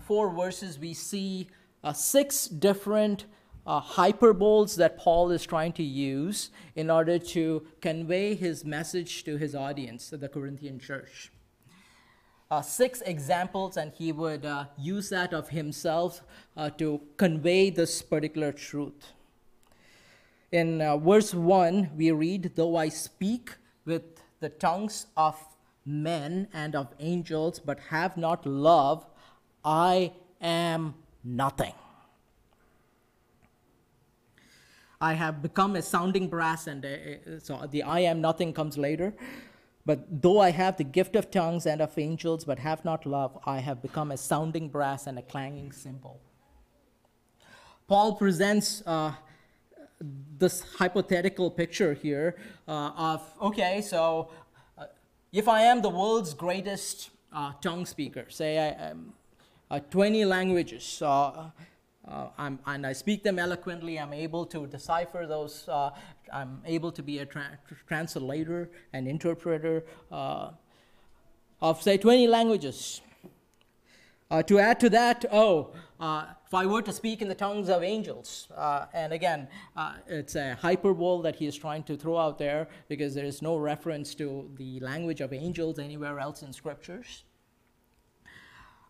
four 0.00 0.30
verses, 0.30 0.78
we 0.78 0.94
see 0.94 1.48
uh, 1.84 1.92
six 1.92 2.46
different 2.48 3.26
uh, 3.66 3.82
hyperboles 3.82 4.74
that 4.76 4.96
Paul 4.96 5.30
is 5.30 5.44
trying 5.44 5.74
to 5.74 5.82
use 5.82 6.48
in 6.74 6.90
order 6.90 7.18
to 7.18 7.62
convey 7.82 8.34
his 8.34 8.64
message 8.64 9.22
to 9.24 9.36
his 9.36 9.54
audience, 9.54 10.08
the 10.08 10.30
Corinthian 10.30 10.78
church. 10.78 11.30
Uh, 12.50 12.62
six 12.62 13.02
examples, 13.02 13.76
and 13.76 13.92
he 13.92 14.12
would 14.12 14.46
uh, 14.46 14.64
use 14.78 15.10
that 15.10 15.34
of 15.34 15.50
himself 15.50 16.22
uh, 16.56 16.70
to 16.70 17.02
convey 17.18 17.68
this 17.68 18.00
particular 18.00 18.50
truth. 18.50 19.12
In 20.50 20.78
verse 21.04 21.34
1, 21.34 21.90
we 21.98 22.12
read, 22.12 22.52
Though 22.54 22.76
I 22.76 22.88
speak 22.88 23.50
with 23.84 24.13
the 24.44 24.50
tongues 24.50 25.06
of 25.16 25.36
men 25.86 26.48
and 26.52 26.76
of 26.76 26.88
angels, 27.00 27.58
but 27.58 27.78
have 27.94 28.16
not 28.16 28.44
love, 28.44 29.06
I 29.64 30.12
am 30.40 30.94
nothing. 31.24 31.72
I 35.00 35.14
have 35.14 35.42
become 35.42 35.76
a 35.76 35.82
sounding 35.82 36.28
brass, 36.28 36.66
and 36.66 36.84
a, 36.84 37.40
so 37.40 37.66
the 37.70 37.82
I 37.82 38.00
am 38.00 38.20
nothing 38.20 38.52
comes 38.52 38.76
later. 38.76 39.14
But 39.86 39.98
though 40.22 40.40
I 40.40 40.50
have 40.50 40.76
the 40.76 40.88
gift 40.98 41.16
of 41.16 41.30
tongues 41.30 41.66
and 41.66 41.80
of 41.80 41.98
angels, 41.98 42.44
but 42.44 42.58
have 42.58 42.84
not 42.84 43.04
love, 43.04 43.38
I 43.44 43.58
have 43.68 43.82
become 43.82 44.12
a 44.12 44.16
sounding 44.16 44.68
brass 44.68 45.06
and 45.06 45.18
a 45.18 45.22
clanging 45.22 45.72
cymbal. 45.72 46.20
Paul 47.86 48.14
presents 48.14 48.82
uh, 48.86 49.12
this 50.00 50.62
hypothetical 50.78 51.50
picture 51.50 51.94
here 51.94 52.36
uh, 52.68 52.90
of 52.96 53.22
okay, 53.40 53.80
so 53.80 54.30
uh, 54.76 54.86
if 55.32 55.48
I 55.48 55.62
am 55.62 55.82
the 55.82 55.88
world's 55.88 56.34
greatest 56.34 57.10
uh, 57.32 57.52
tongue 57.60 57.86
speaker, 57.86 58.26
say 58.28 58.58
I 58.58 58.88
am 58.90 59.12
uh, 59.70 59.80
20 59.90 60.24
languages, 60.24 61.02
uh, 61.02 61.50
and 62.36 62.86
I 62.86 62.92
speak 62.92 63.22
them 63.22 63.38
eloquently. 63.38 63.98
I'm 63.98 64.12
able 64.12 64.44
to 64.46 64.66
decipher 64.66 65.26
those. 65.26 65.68
Uh, 65.68 65.90
I'm 66.32 66.60
able 66.66 66.92
to 66.92 67.02
be 67.02 67.20
a 67.20 67.26
tra- 67.26 67.58
translator 67.86 68.70
and 68.92 69.08
interpreter 69.08 69.84
uh, 70.12 70.50
of, 71.62 71.82
say, 71.82 71.96
20 71.96 72.26
languages. 72.26 73.00
To 74.48 74.58
add 74.58 74.80
to 74.80 74.90
that, 74.90 75.24
oh, 75.30 75.70
if 76.54 76.58
I 76.58 76.66
were 76.66 76.82
to 76.82 76.92
speak 76.92 77.20
in 77.20 77.26
the 77.26 77.34
tongues 77.34 77.68
of 77.68 77.82
angels, 77.82 78.46
uh, 78.56 78.86
and 78.92 79.12
again, 79.12 79.48
it's 80.06 80.36
a 80.36 80.54
hyperbole 80.54 81.24
that 81.24 81.34
he 81.34 81.46
is 81.46 81.56
trying 81.56 81.82
to 81.82 81.96
throw 81.96 82.16
out 82.16 82.38
there 82.38 82.68
because 82.86 83.12
there 83.12 83.24
is 83.24 83.42
no 83.42 83.56
reference 83.56 84.14
to 84.14 84.48
the 84.54 84.78
language 84.78 85.20
of 85.20 85.32
angels 85.32 85.80
anywhere 85.80 86.20
else 86.20 86.44
in 86.44 86.52
scriptures. 86.52 87.24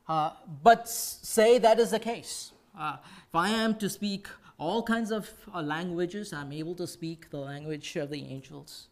but 0.06 0.86
say 0.90 1.56
that 1.56 1.80
is 1.80 1.92
the 1.92 1.98
case. 1.98 2.52
Uh, 2.78 2.96
if 3.28 3.34
I 3.34 3.48
am 3.48 3.76
to 3.76 3.88
speak 3.88 4.28
all 4.58 4.82
kinds 4.82 5.10
of 5.10 5.30
uh, 5.54 5.62
languages, 5.62 6.34
I'm 6.34 6.52
able 6.52 6.74
to 6.74 6.86
speak 6.86 7.30
the 7.30 7.38
language 7.38 7.96
of 7.96 8.10
the 8.10 8.26
angels, 8.26 8.88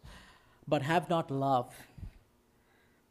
but 0.67 0.81
have 0.81 1.11
not 1.11 1.29
love. 1.29 1.75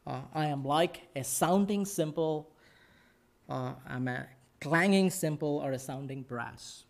Uh, 0.05 0.23
I 0.33 0.47
am 0.47 0.65
like 0.65 1.03
a 1.15 1.23
sounding 1.23 1.85
cymbal, 1.85 2.51
uh, 3.47 3.75
I'm 3.87 4.09
a 4.09 4.27
clanging 4.63 5.09
cymbal 5.09 5.61
or 5.63 5.73
a 5.73 5.79
sounding 5.79 6.21
brass. 6.23 6.85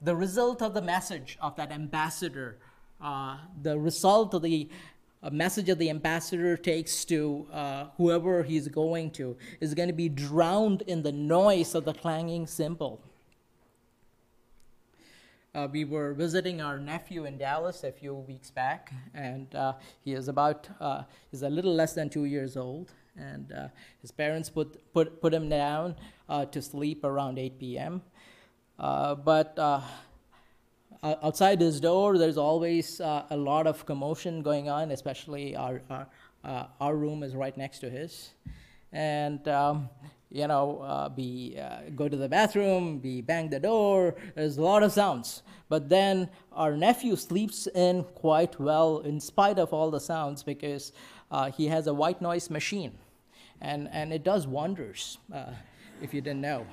The 0.00 0.14
result 0.14 0.62
of 0.62 0.72
the 0.74 0.82
message 0.82 1.36
of 1.40 1.56
that 1.56 1.72
ambassador, 1.72 2.56
uh, 3.02 3.38
the 3.62 3.78
result 3.78 4.34
of 4.34 4.42
the 4.42 4.68
a 5.20 5.30
message 5.32 5.66
that 5.66 5.80
the 5.80 5.90
ambassador 5.90 6.56
takes 6.56 7.04
to 7.04 7.44
uh, 7.52 7.86
whoever 7.96 8.44
he's 8.44 8.68
going 8.68 9.10
to 9.10 9.36
is 9.60 9.74
going 9.74 9.88
to 9.88 9.94
be 9.94 10.08
drowned 10.08 10.82
in 10.86 11.02
the 11.02 11.10
noise 11.10 11.74
of 11.74 11.84
the 11.84 11.92
clanging 11.92 12.46
cymbal. 12.46 13.00
Uh, 15.54 15.66
we 15.72 15.84
were 15.84 16.12
visiting 16.12 16.60
our 16.60 16.78
nephew 16.78 17.24
in 17.24 17.36
Dallas 17.36 17.82
a 17.82 17.90
few 17.90 18.14
weeks 18.14 18.50
back, 18.50 18.92
and 19.12 19.52
uh, 19.56 19.72
he 20.04 20.12
is 20.12 20.28
about 20.28 20.68
uh, 20.80 21.02
he's 21.32 21.42
a 21.42 21.50
little 21.50 21.74
less 21.74 21.94
than 21.94 22.08
two 22.08 22.26
years 22.26 22.56
old, 22.56 22.92
and 23.18 23.52
uh, 23.52 23.68
his 24.00 24.10
parents 24.10 24.48
put 24.48 24.92
put 24.92 25.20
put 25.20 25.34
him 25.34 25.48
down 25.48 25.96
uh, 26.28 26.44
to 26.46 26.62
sleep 26.62 27.04
around 27.04 27.38
8 27.38 27.58
p.m. 27.58 28.02
but 28.78 29.58
outside 31.02 31.60
his 31.60 31.80
door, 31.80 32.18
there's 32.18 32.38
always 32.38 33.00
uh, 33.00 33.24
a 33.30 33.36
lot 33.36 33.66
of 33.66 33.86
commotion 33.86 34.42
going 34.42 34.68
on, 34.68 34.90
especially 34.90 35.54
our, 35.54 35.80
our, 35.90 36.06
uh, 36.44 36.64
our 36.80 36.96
room 36.96 37.22
is 37.22 37.34
right 37.34 37.56
next 37.56 37.78
to 37.80 37.90
his. 37.90 38.30
And, 38.92 39.46
um, 39.48 39.88
you 40.30 40.46
know, 40.46 40.80
uh, 40.80 41.08
be, 41.08 41.58
uh, 41.60 41.90
go 41.94 42.08
to 42.08 42.16
the 42.16 42.28
bathroom, 42.28 42.98
be 42.98 43.20
bang 43.20 43.48
the 43.48 43.60
door, 43.60 44.16
there's 44.34 44.56
a 44.56 44.62
lot 44.62 44.82
of 44.82 44.92
sounds. 44.92 45.42
But 45.68 45.88
then 45.88 46.30
our 46.52 46.76
nephew 46.76 47.16
sleeps 47.16 47.66
in 47.66 48.04
quite 48.14 48.58
well 48.58 48.98
in 48.98 49.20
spite 49.20 49.58
of 49.58 49.72
all 49.72 49.90
the 49.90 50.00
sounds 50.00 50.42
because 50.42 50.92
uh, 51.30 51.50
he 51.50 51.66
has 51.68 51.86
a 51.86 51.94
white 51.94 52.22
noise 52.22 52.50
machine. 52.50 52.92
And, 53.60 53.88
and 53.92 54.12
it 54.12 54.24
does 54.24 54.46
wonders, 54.46 55.18
uh, 55.34 55.52
if 56.00 56.14
you 56.14 56.20
didn't 56.20 56.40
know. 56.40 56.66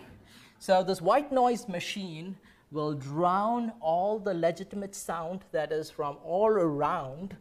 So 0.59 0.83
this 0.83 1.01
white 1.01 1.31
noise 1.31 1.67
machine 1.67 2.37
will 2.71 2.93
drown 2.93 3.71
all 3.79 4.19
the 4.19 4.33
legitimate 4.33 4.95
sound 4.95 5.41
that 5.51 5.71
is 5.71 5.89
from 5.89 6.17
all 6.23 6.49
around, 6.49 7.35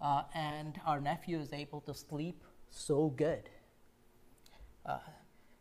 uh, 0.00 0.22
and 0.34 0.80
our 0.86 1.00
nephew 1.00 1.38
is 1.38 1.52
able 1.52 1.80
to 1.82 1.94
sleep 1.94 2.42
so 2.70 3.08
good. 3.08 3.50
Uh, 4.86 4.98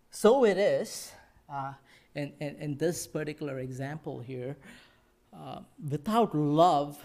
so 0.09 0.45
it 0.45 0.57
is 0.57 1.11
uh, 1.51 1.73
in, 2.15 2.33
in, 2.39 2.55
in, 2.55 2.77
this 2.77 3.07
particular 3.07 3.59
example 3.59 4.19
here. 4.19 4.55
Uh, 5.33 5.59
without 5.89 6.33
love, 6.33 6.97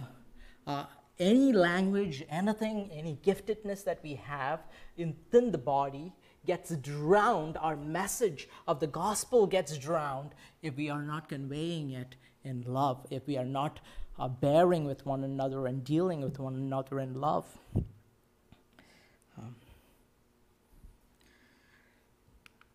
uh, 0.67 0.85
any 1.19 1.53
language, 1.53 2.25
anything, 2.29 2.91
any 2.93 3.19
giftedness 3.25 3.85
that 3.85 4.01
we 4.03 4.15
have 4.15 4.61
within 4.97 5.53
the 5.53 5.59
body 5.59 6.13
gets 6.47 6.75
drowned, 6.77 7.57
our 7.59 7.77
message 7.77 8.49
of 8.67 8.81
the 8.81 8.87
gospel 8.87 9.47
gets 9.47 9.79
drowned 9.79 10.31
if 10.63 10.77
we 10.77 10.91
are 10.91 11.03
not 11.03 11.29
conveying 11.29 11.91
it 11.91 12.17
in 12.45 12.63
love, 12.67 13.07
if 13.11 13.27
we 13.27 13.39
are 13.39 13.45
not 13.45 13.81
uh, 14.19 14.29
bearing 14.29 14.85
with 14.85 15.05
one 15.07 15.25
another 15.25 15.67
and 15.67 15.85
dealing 15.85 16.21
with 16.21 16.39
one 16.39 16.55
another 16.55 17.01
in 17.01 17.21
love. 17.21 17.47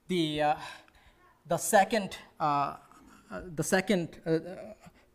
The, 0.07 0.41
uh, 0.41 0.55
the 1.47 1.57
second, 1.57 2.17
uh, 2.39 2.77
uh 3.29 3.41
the 3.53 3.63
second 3.63 4.19
uh, 4.25 4.39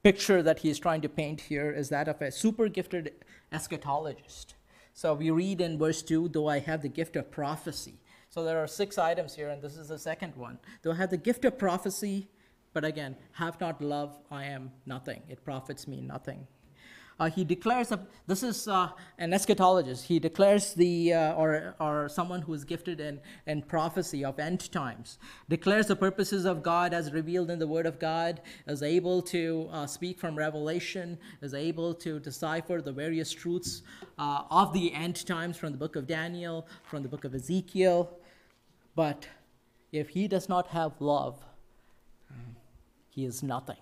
picture 0.05 0.43
that 0.43 0.59
he's 0.59 0.79
trying 0.79 1.01
to 1.01 1.09
paint 1.09 1.41
here 1.41 1.73
is 1.73 1.89
that 1.89 2.09
of 2.09 2.21
a 2.21 2.31
super 2.31 2.69
gifted 2.69 3.13
eschatologist. 3.51 4.53
So 4.93 5.15
we 5.15 5.31
read 5.31 5.63
in 5.63 5.79
verse 5.79 6.03
2 6.03 6.29
though 6.29 6.47
I 6.47 6.59
have 6.59 6.83
the 6.83 6.91
gift 6.91 7.17
of 7.17 7.31
prophecy. 7.31 7.95
So 8.29 8.45
there 8.45 8.63
are 8.63 8.67
six 8.67 8.99
items 8.99 9.35
here, 9.35 9.49
and 9.49 9.63
this 9.63 9.77
is 9.77 9.89
the 9.89 9.99
second 9.99 10.37
one. 10.37 10.59
Though 10.83 10.93
I 10.93 10.97
have 10.97 11.11
the 11.11 11.17
gift 11.17 11.45
of 11.45 11.57
prophecy, 11.57 12.29
but 12.75 12.85
again, 12.85 13.17
have 13.33 13.59
not 13.61 13.81
love, 13.81 14.19
I 14.31 14.45
am 14.45 14.73
nothing. 14.85 15.23
It 15.29 15.45
profits 15.45 15.89
me 15.89 16.01
nothing. 16.01 16.47
Uh, 17.21 17.31
he 17.31 17.45
declares, 17.45 17.93
a, 17.93 18.01
this 18.27 18.43
is 18.43 18.67
uh, 18.67 18.89
an 19.19 19.31
eschatologist. 19.31 20.03
He 20.05 20.19
declares 20.19 20.75
the, 20.75 21.13
uh, 21.13 21.35
or, 21.35 21.75
or 21.79 22.09
someone 22.09 22.43
who 22.43 22.53
is 22.55 22.65
gifted 22.65 23.01
in, 23.01 23.21
in 23.47 23.63
prophecy 23.63 24.25
of 24.25 24.39
end 24.39 24.73
times, 24.73 25.19
declares 25.49 25.87
the 25.87 25.97
purposes 25.97 26.45
of 26.45 26.63
God 26.63 26.93
as 26.93 27.13
revealed 27.13 27.51
in 27.51 27.59
the 27.59 27.67
Word 27.67 27.87
of 27.87 28.01
God, 28.01 28.41
is 28.67 28.83
able 28.83 29.23
to 29.23 29.69
uh, 29.73 29.87
speak 29.87 30.19
from 30.19 30.37
revelation, 30.37 31.17
is 31.41 31.55
able 31.55 31.95
to 31.95 32.19
decipher 32.19 32.81
the 32.81 32.93
various 32.93 33.31
truths 33.31 33.83
uh, 34.19 34.43
of 34.51 34.73
the 34.73 34.93
end 34.93 35.25
times 35.25 35.57
from 35.57 35.71
the 35.71 35.79
book 35.79 35.95
of 35.95 36.07
Daniel, 36.07 36.67
from 36.83 37.03
the 37.03 37.09
book 37.09 37.25
of 37.25 37.35
Ezekiel. 37.35 38.19
But 38.97 39.29
if 39.93 40.09
he 40.09 40.27
does 40.27 40.49
not 40.49 40.67
have 40.69 41.01
love, 41.01 41.41
he 43.09 43.25
is 43.25 43.45
nothing. 43.45 43.77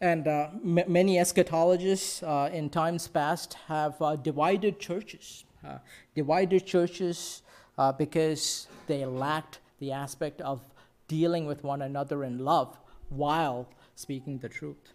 And 0.00 0.28
uh, 0.28 0.50
many 0.62 1.16
eschatologists 1.16 2.22
uh, 2.22 2.54
in 2.54 2.70
times 2.70 3.08
past 3.08 3.54
have 3.66 4.00
uh, 4.00 4.14
divided 4.14 4.78
churches, 4.78 5.44
uh, 5.66 5.78
divided 6.14 6.64
churches 6.64 7.42
uh, 7.76 7.90
because 7.90 8.68
they 8.86 9.04
lacked 9.04 9.58
the 9.80 9.90
aspect 9.90 10.40
of 10.40 10.60
dealing 11.08 11.46
with 11.46 11.64
one 11.64 11.82
another 11.82 12.22
in 12.22 12.38
love 12.38 12.78
while 13.08 13.68
speaking 13.96 14.38
the 14.38 14.48
truth. 14.48 14.92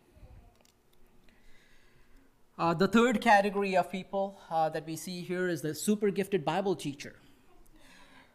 Uh, 2.57 2.73
the 2.73 2.87
third 2.87 3.19
category 3.19 3.75
of 3.75 3.91
people 3.91 4.39
that 4.49 4.85
we 4.85 4.95
see 4.95 5.21
here 5.21 5.49
is 5.49 5.61
the 5.61 5.75
super 5.75 6.11
gifted 6.11 6.45
Bible 6.45 6.75
teacher. 6.75 7.15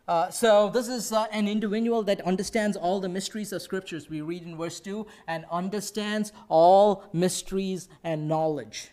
Uh, 0.08 0.30
so 0.30 0.70
this 0.70 0.88
is 0.88 1.12
uh, 1.12 1.26
an 1.32 1.46
individual 1.46 2.02
that 2.02 2.18
understands 2.22 2.78
all 2.78 2.98
the 2.98 3.08
mysteries 3.10 3.52
of 3.52 3.60
scriptures. 3.60 4.08
We 4.08 4.22
read 4.22 4.42
in 4.42 4.56
verse 4.56 4.80
2 4.80 5.06
and 5.26 5.44
understands 5.52 6.32
all 6.48 7.04
mysteries 7.12 7.90
and 8.02 8.26
knowledge, 8.26 8.88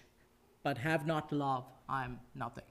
but 0.61 0.77
have 0.79 1.07
not 1.07 1.31
love, 1.31 1.63
I'm 1.87 2.19
nothing. 2.35 2.65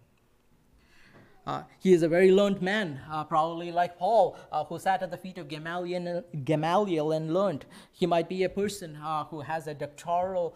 Uh, 1.47 1.63
he 1.79 1.95
is 1.95 2.03
a 2.03 2.09
very 2.09 2.31
learned 2.31 2.61
man, 2.61 3.01
uh, 3.11 3.25
probably 3.25 3.73
like 3.73 3.99
Paul, 3.99 4.37
uh, 4.53 4.65
who 4.65 4.79
sat 4.79 5.03
at 5.03 5.11
the 5.11 5.17
feet 5.17 5.39
of 5.39 5.49
Gamaliel, 5.49 6.25
Gamaliel 6.45 7.13
and 7.13 7.33
learned. 7.33 7.65
He 7.93 8.05
might 8.05 8.29
be 8.29 8.43
a 8.43 8.51
person 8.51 8.97
uh, 8.97 9.25
who 9.25 9.41
has 9.41 9.67
a 9.67 9.75
doctoral 9.75 10.55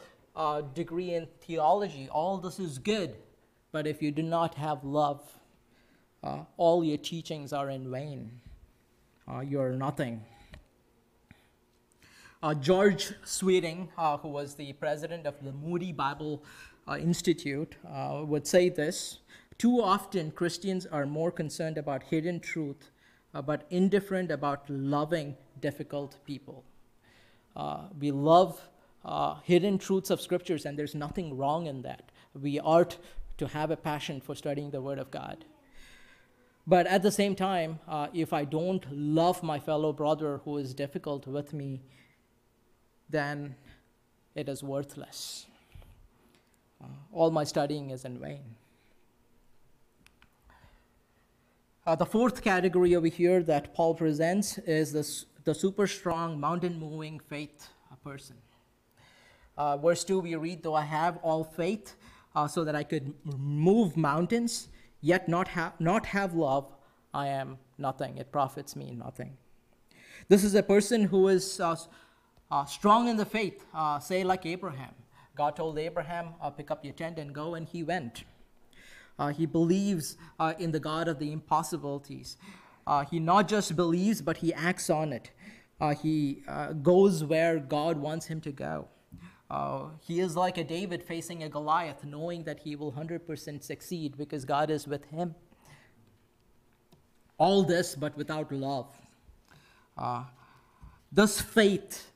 degree 0.75 1.15
in 1.15 1.27
theology. 1.41 2.09
All 2.11 2.37
this 2.37 2.61
is 2.61 2.79
good, 2.79 3.17
but 3.73 3.87
if 3.87 4.03
you 4.03 4.11
do 4.11 4.23
not 4.23 4.55
have 4.57 4.85
love, 4.85 5.38
uh, 6.23 6.41
all 6.57 6.85
your 6.85 6.99
teachings 6.99 7.53
are 7.53 7.71
in 7.71 7.91
vain. 7.91 8.41
Uh, 9.31 9.41
you're 9.41 9.73
nothing. 9.73 10.25
Uh, 12.43 12.55
George 12.55 13.13
Sweeting, 13.25 13.89
uh, 13.99 14.17
who 14.17 14.29
was 14.29 14.55
the 14.55 14.73
president 14.75 15.27
of 15.27 15.35
the 15.43 15.53
Moody 15.53 15.93
Bible 15.93 16.43
uh, 16.87 16.97
Institute, 16.97 17.77
uh, 17.89 18.23
would 18.25 18.47
say 18.47 18.69
this 18.69 19.19
Too 19.59 19.83
often, 19.83 20.31
Christians 20.31 20.87
are 20.87 21.05
more 21.05 21.31
concerned 21.31 21.79
about 21.79 22.05
hidden 22.05 22.41
truth, 22.41 22.91
but 23.45 23.67
indifferent 23.71 24.31
about 24.31 24.69
loving 24.69 25.37
difficult 25.61 26.17
people. 26.25 26.65
we 27.99 28.11
love 28.11 28.61
hidden 29.45 29.79
truths 29.79 30.11
of 30.11 30.21
scriptures, 30.21 30.65
and 30.65 30.79
there's 30.79 30.95
nothing 30.95 31.37
wrong 31.37 31.67
in 31.67 31.83
that. 31.83 32.11
We 32.41 32.61
ought 32.61 32.97
to 33.39 33.49
have 33.49 33.71
a 33.71 33.77
passion 33.77 34.21
for 34.21 34.35
studying 34.35 34.71
the 34.71 34.81
Word 34.81 34.99
of 34.99 35.11
God. 35.11 35.45
But 36.69 36.87
at 36.87 37.03
the 37.03 37.11
same 37.11 37.35
time, 37.35 37.79
uh, 37.89 38.09
if 38.13 38.35
I 38.35 38.45
don't 38.45 38.85
love 38.93 39.43
my 39.43 39.59
fellow 39.59 39.91
brother 39.91 40.43
who 40.45 40.59
is 40.59 40.75
difficult 40.75 41.27
with 41.27 41.55
me, 41.55 41.81
then 43.09 43.55
it 44.35 44.51
is 44.51 44.63
worthless. 44.63 45.47
Uh, 46.85 46.89
all 47.11 47.31
my 47.31 47.45
studying 47.45 47.89
is 47.89 48.05
in 48.05 48.19
vain. 48.19 48.45
Uh, 51.87 51.97
the 51.97 52.05
fourth 52.05 52.43
category 52.43 52.95
over 52.95 53.07
here 53.07 53.43
that 53.43 53.75
Paul 53.75 53.95
presents 53.95 54.59
is 54.59 54.93
the, 54.93 55.25
the 55.45 55.55
super 55.55 55.87
strong, 55.87 56.39
mountain 56.39 56.79
moving 56.79 57.19
faith 57.19 57.69
person. 58.05 58.37
Uh, 59.57 59.77
verse 59.77 60.05
2, 60.05 60.21
we 60.21 60.35
read, 60.37 60.63
Though 60.63 60.75
I 60.75 60.85
have 60.85 61.17
all 61.23 61.45
faith 61.45 61.97
uh, 62.35 62.47
so 62.47 62.65
that 62.65 62.77
I 62.77 62.85
could 62.85 63.15
move 63.25 63.97
mountains, 63.97 64.69
yet 65.01 65.29
not, 65.29 65.49
ha- 65.49 65.73
not 65.79 66.07
have 66.07 66.35
love, 66.35 66.67
I 67.15 67.29
am 67.29 67.59
nothing. 67.79 68.19
It 68.19 68.31
profits 68.33 68.77
me 68.77 68.95
nothing. 68.95 69.37
This 70.29 70.45
is 70.45 70.55
a 70.55 70.63
person 70.63 71.05
who 71.05 71.29
is 71.29 71.61
uh, 71.61 71.77
uh, 72.51 72.65
strong 72.65 73.09
in 73.09 73.17
the 73.17 73.25
faith, 73.25 73.65
uh, 73.75 73.99
say, 73.99 74.25
like 74.25 74.45
Abraham. 74.45 74.95
God 75.35 75.57
told 75.57 75.79
Abraham, 75.79 76.35
uh, 76.43 76.51
Pick 76.51 76.71
up 76.71 76.85
your 76.85 76.95
tent 76.95 77.19
and 77.19 77.35
go, 77.35 77.55
and 77.55 77.67
he 77.67 77.83
went. 77.83 78.25
Uh, 79.19 79.29
he 79.29 79.47
believes 79.47 80.17
uh, 80.39 80.55
in 80.59 80.73
the 80.73 80.81
God 80.81 81.09
of 81.09 81.19
the 81.19 81.33
impossibilities. 81.33 82.37
he 83.11 83.19
not 83.19 83.49
just 83.49 83.77
believes, 83.77 84.21
but 84.23 84.39
he 84.39 84.53
acts 84.55 84.91
on 84.91 85.13
it. 85.13 85.31
he 86.03 86.43
goes 86.83 87.25
where 87.25 87.59
God 87.59 87.99
wants 87.99 88.27
him 88.27 88.41
to 88.43 88.53
go. 88.53 88.89
Uh, 89.51 89.87
he 90.01 90.21
is 90.21 90.37
like 90.37 90.59
a 90.59 90.65
David 90.65 91.03
facing 91.03 91.43
a 91.43 91.49
Goliath, 91.49 92.05
knowing 92.05 92.45
that 92.45 92.61
he 92.61 92.77
will 92.77 92.93
100% 92.93 93.63
succeed 93.63 94.17
because 94.19 94.45
God 94.45 94.71
is 94.71 94.87
with 94.87 95.05
him. 95.07 95.35
All 97.39 97.63
this, 97.63 97.95
but 97.95 98.17
without 98.17 98.53
love. 98.53 98.95
Uh, 99.97 100.25
this 101.11 101.41
faith 101.41 102.11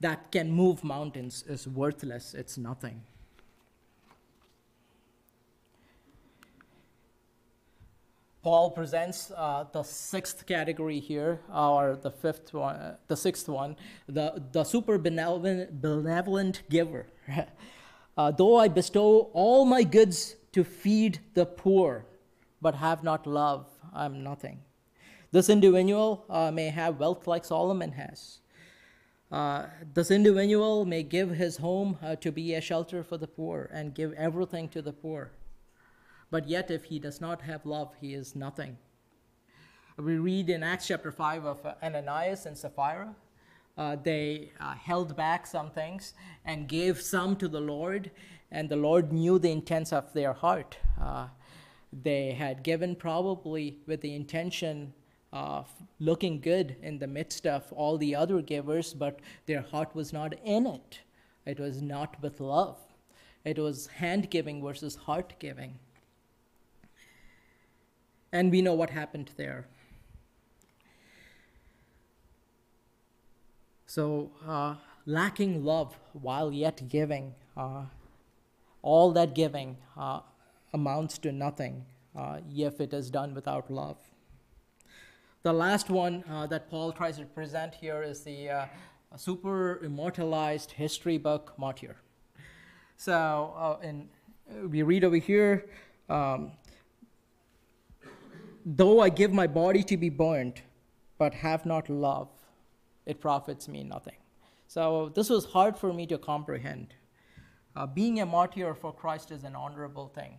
that 0.00 0.30
can 0.30 0.50
move 0.50 0.84
mountains 0.84 1.44
is 1.48 1.66
worthless, 1.66 2.34
it's 2.34 2.58
nothing. 2.58 3.00
Paul 8.46 8.70
presents 8.70 9.32
uh, 9.36 9.64
the 9.72 9.82
sixth 9.82 10.46
category 10.46 11.00
here, 11.00 11.40
or 11.52 11.98
the 12.00 12.12
fifth 12.12 12.54
one, 12.54 12.94
the 13.08 13.16
sixth 13.16 13.48
one, 13.48 13.74
the, 14.08 14.40
the 14.52 14.62
super 14.62 14.98
benevolent, 14.98 15.82
benevolent 15.82 16.62
giver. 16.70 17.06
uh, 18.16 18.30
Though 18.30 18.58
I 18.58 18.68
bestow 18.68 19.30
all 19.32 19.64
my 19.64 19.82
goods 19.82 20.36
to 20.52 20.62
feed 20.62 21.18
the 21.34 21.44
poor, 21.44 22.06
but 22.62 22.76
have 22.76 23.02
not 23.02 23.26
love, 23.26 23.66
I'm 23.92 24.22
nothing. 24.22 24.60
This 25.32 25.50
individual 25.50 26.24
uh, 26.30 26.52
may 26.52 26.68
have 26.68 27.00
wealth 27.00 27.26
like 27.26 27.44
Solomon 27.44 27.90
has. 27.90 28.38
Uh, 29.32 29.64
this 29.92 30.12
individual 30.12 30.84
may 30.84 31.02
give 31.02 31.30
his 31.30 31.56
home 31.56 31.98
uh, 32.00 32.14
to 32.14 32.30
be 32.30 32.54
a 32.54 32.60
shelter 32.60 33.02
for 33.02 33.18
the 33.18 33.26
poor 33.26 33.68
and 33.72 33.92
give 33.92 34.12
everything 34.12 34.68
to 34.68 34.80
the 34.80 34.92
poor. 34.92 35.32
But 36.30 36.48
yet, 36.48 36.70
if 36.70 36.84
he 36.84 36.98
does 36.98 37.20
not 37.20 37.42
have 37.42 37.64
love, 37.64 37.94
he 38.00 38.14
is 38.14 38.34
nothing. 38.34 38.78
We 39.96 40.18
read 40.18 40.50
in 40.50 40.62
Acts 40.62 40.88
chapter 40.88 41.10
5 41.10 41.44
of 41.44 41.66
Ananias 41.82 42.46
and 42.46 42.58
Sapphira. 42.58 43.14
Uh, 43.78 43.96
they 44.02 44.50
uh, 44.60 44.74
held 44.74 45.16
back 45.16 45.46
some 45.46 45.70
things 45.70 46.14
and 46.44 46.68
gave 46.68 47.00
some 47.00 47.36
to 47.36 47.48
the 47.48 47.60
Lord, 47.60 48.10
and 48.50 48.68
the 48.68 48.76
Lord 48.76 49.12
knew 49.12 49.38
the 49.38 49.52
intents 49.52 49.92
of 49.92 50.12
their 50.12 50.32
heart. 50.32 50.78
Uh, 51.00 51.28
they 51.92 52.32
had 52.32 52.62
given 52.62 52.96
probably 52.96 53.78
with 53.86 54.00
the 54.00 54.14
intention 54.14 54.92
of 55.32 55.68
looking 55.98 56.40
good 56.40 56.76
in 56.82 56.98
the 56.98 57.06
midst 57.06 57.46
of 57.46 57.72
all 57.72 57.98
the 57.98 58.14
other 58.14 58.40
givers, 58.40 58.94
but 58.94 59.20
their 59.46 59.62
heart 59.62 59.94
was 59.94 60.12
not 60.12 60.34
in 60.44 60.66
it. 60.66 61.00
It 61.44 61.60
was 61.60 61.82
not 61.82 62.20
with 62.22 62.40
love. 62.40 62.78
It 63.44 63.58
was 63.58 63.86
hand 63.86 64.30
giving 64.30 64.62
versus 64.62 64.96
heart 64.96 65.34
giving. 65.38 65.78
And 68.32 68.50
we 68.50 68.60
know 68.62 68.74
what 68.74 68.90
happened 68.90 69.30
there. 69.36 69.66
So, 73.86 74.30
uh, 74.46 74.74
lacking 75.06 75.64
love 75.64 75.96
while 76.12 76.52
yet 76.52 76.88
giving, 76.88 77.34
uh, 77.56 77.84
all 78.82 79.12
that 79.12 79.34
giving 79.34 79.78
uh, 79.96 80.20
amounts 80.74 81.18
to 81.18 81.32
nothing 81.32 81.86
uh, 82.14 82.40
if 82.54 82.80
it 82.80 82.92
is 82.92 83.10
done 83.10 83.34
without 83.34 83.70
love. 83.70 83.96
The 85.44 85.52
last 85.52 85.88
one 85.88 86.24
uh, 86.28 86.46
that 86.48 86.68
Paul 86.68 86.92
tries 86.92 87.18
to 87.18 87.24
present 87.24 87.74
here 87.76 88.02
is 88.02 88.22
the, 88.22 88.50
uh, 88.50 88.66
super 89.16 89.82
immortalized 89.82 90.72
history 90.72 91.16
book 91.16 91.54
martyr. 91.56 91.96
So, 92.96 93.78
in, 93.82 94.08
we 94.68 94.82
read 94.82 95.04
over 95.04 95.16
here 95.16 95.70
um, 96.10 96.52
Though 98.68 98.98
I 98.98 99.10
give 99.10 99.32
my 99.32 99.46
body 99.46 99.84
to 99.84 99.96
be 99.96 100.08
burned, 100.08 100.60
but 101.18 101.32
have 101.34 101.64
not 101.64 101.88
love, 101.88 102.28
it 103.06 103.20
profits 103.20 103.68
me 103.68 103.84
nothing. 103.84 104.16
So, 104.66 105.12
this 105.14 105.30
was 105.30 105.44
hard 105.44 105.78
for 105.78 105.92
me 105.92 106.04
to 106.08 106.18
comprehend. 106.18 106.88
Uh, 107.76 107.86
being 107.86 108.20
a 108.20 108.26
martyr 108.26 108.74
for 108.74 108.92
Christ 108.92 109.30
is 109.30 109.44
an 109.44 109.54
honorable 109.54 110.08
thing. 110.08 110.38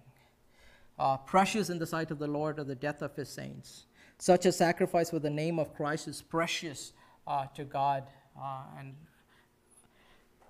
Uh, 0.99 1.15
precious 1.15 1.69
in 1.69 1.79
the 1.79 1.87
sight 1.87 2.11
of 2.11 2.19
the 2.19 2.27
Lord 2.27 2.59
are 2.59 2.65
the 2.65 2.75
death 2.75 3.01
of 3.01 3.15
his 3.15 3.29
saints. 3.29 3.85
Such 4.17 4.45
a 4.45 4.51
sacrifice 4.51 5.11
for 5.11 5.19
the 5.19 5.29
name 5.29 5.57
of 5.57 5.73
Christ 5.73 6.09
is 6.09 6.21
precious 6.21 6.91
uh, 7.27 7.45
to 7.55 7.63
God. 7.63 8.03
Uh, 8.37 8.63
and, 8.77 8.95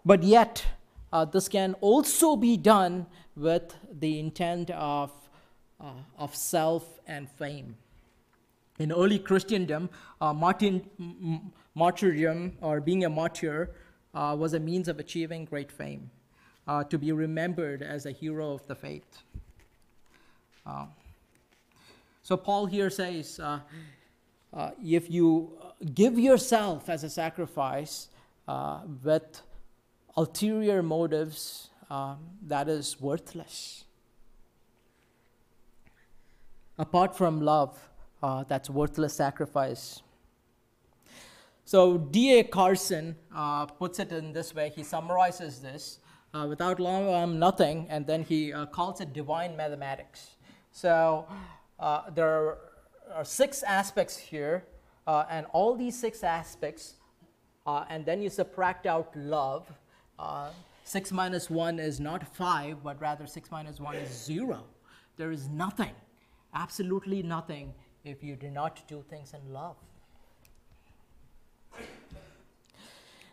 but 0.03 0.23
yet, 0.23 0.65
uh, 1.13 1.25
this 1.25 1.47
can 1.47 1.75
also 1.81 2.35
be 2.35 2.57
done 2.57 3.05
with 3.35 3.75
the 3.99 4.19
intent 4.19 4.71
of, 4.71 5.11
uh, 5.79 5.91
of 6.17 6.35
self 6.35 6.99
and 7.07 7.29
fame. 7.29 7.75
In 8.79 8.91
early 8.91 9.19
Christendom, 9.19 9.89
uh, 10.21 10.33
Martin, 10.33 10.87
martyrdom 11.73 12.53
or 12.61 12.79
being 12.79 13.05
a 13.05 13.09
martyr 13.09 13.71
uh, 14.13 14.35
was 14.37 14.53
a 14.53 14.59
means 14.59 14.87
of 14.87 14.99
achieving 14.99 15.45
great 15.45 15.71
fame, 15.71 16.09
uh, 16.67 16.83
to 16.83 16.97
be 16.97 17.11
remembered 17.11 17.81
as 17.81 18.05
a 18.05 18.11
hero 18.11 18.53
of 18.53 18.65
the 18.67 18.75
faith. 18.75 19.23
Uh, 20.65 20.85
so 22.23 22.35
Paul 22.35 22.65
here 22.65 22.89
says, 22.89 23.39
uh, 23.39 23.59
if 24.83 25.09
you 25.09 25.51
give 25.93 26.19
yourself 26.19 26.89
as 26.89 27.03
a 27.03 27.09
sacrifice 27.09 28.09
with 29.03 29.41
ulterior 30.15 30.81
motives, 30.81 31.69
um, 31.89 32.17
that 32.41 32.67
is 32.67 32.99
worthless. 32.99 33.85
Apart 36.79 37.17
from 37.17 37.41
love, 37.41 37.89
uh, 38.21 38.43
that's 38.47 38.69
worthless 38.69 39.13
sacrifice. 39.13 40.01
So 41.65 41.97
D.A. 41.97 42.43
Carson 42.43 43.15
uh, 43.35 43.65
puts 43.65 43.99
it 43.99 44.11
in 44.11 44.31
this 44.31 44.53
way. 44.53 44.71
He 44.75 44.83
summarizes 44.83 45.59
this 45.59 45.99
uh, 46.35 46.45
without 46.47 46.79
long, 46.79 47.13
um, 47.13 47.39
nothing, 47.39 47.87
and 47.89 48.05
then 48.05 48.23
he 48.23 48.53
uh, 48.53 48.67
calls 48.67 49.01
it 49.01 49.11
divine 49.11 49.57
mathematics. 49.57 50.37
So 50.71 51.27
uh, 51.79 52.09
there 52.11 52.29
are, 52.29 52.57
are, 53.15 53.25
six 53.25 53.63
aspects 53.63 54.15
here, 54.15 54.63
uh, 55.07 55.25
and 55.29 55.47
all 55.53 55.75
these 55.75 55.99
six 55.99 56.23
aspects, 56.23 56.95
and 57.65 58.05
then 58.05 58.21
you 58.21 58.29
subtract 58.29 58.85
out 58.85 59.15
love. 59.15 59.65
6 60.85 61.11
minus 61.11 61.49
1 61.49 61.79
is 61.79 61.99
not 61.99 62.33
5, 62.33 62.81
but 62.81 63.01
rather 63.01 63.27
6 63.27 63.51
minus 63.51 63.79
1 63.81 63.95
is 63.95 64.09
0. 64.09 64.63
There 65.17 65.31
is 65.31 65.49
nothing, 65.49 65.91
absolutely 66.57 67.21
nothing, 67.21 67.73
if 68.03 68.23
you 68.23 68.35
do 68.35 68.49
not 68.49 68.81
do 68.87 69.03
things 69.09 69.33
in 69.33 69.53
love. 69.53 69.75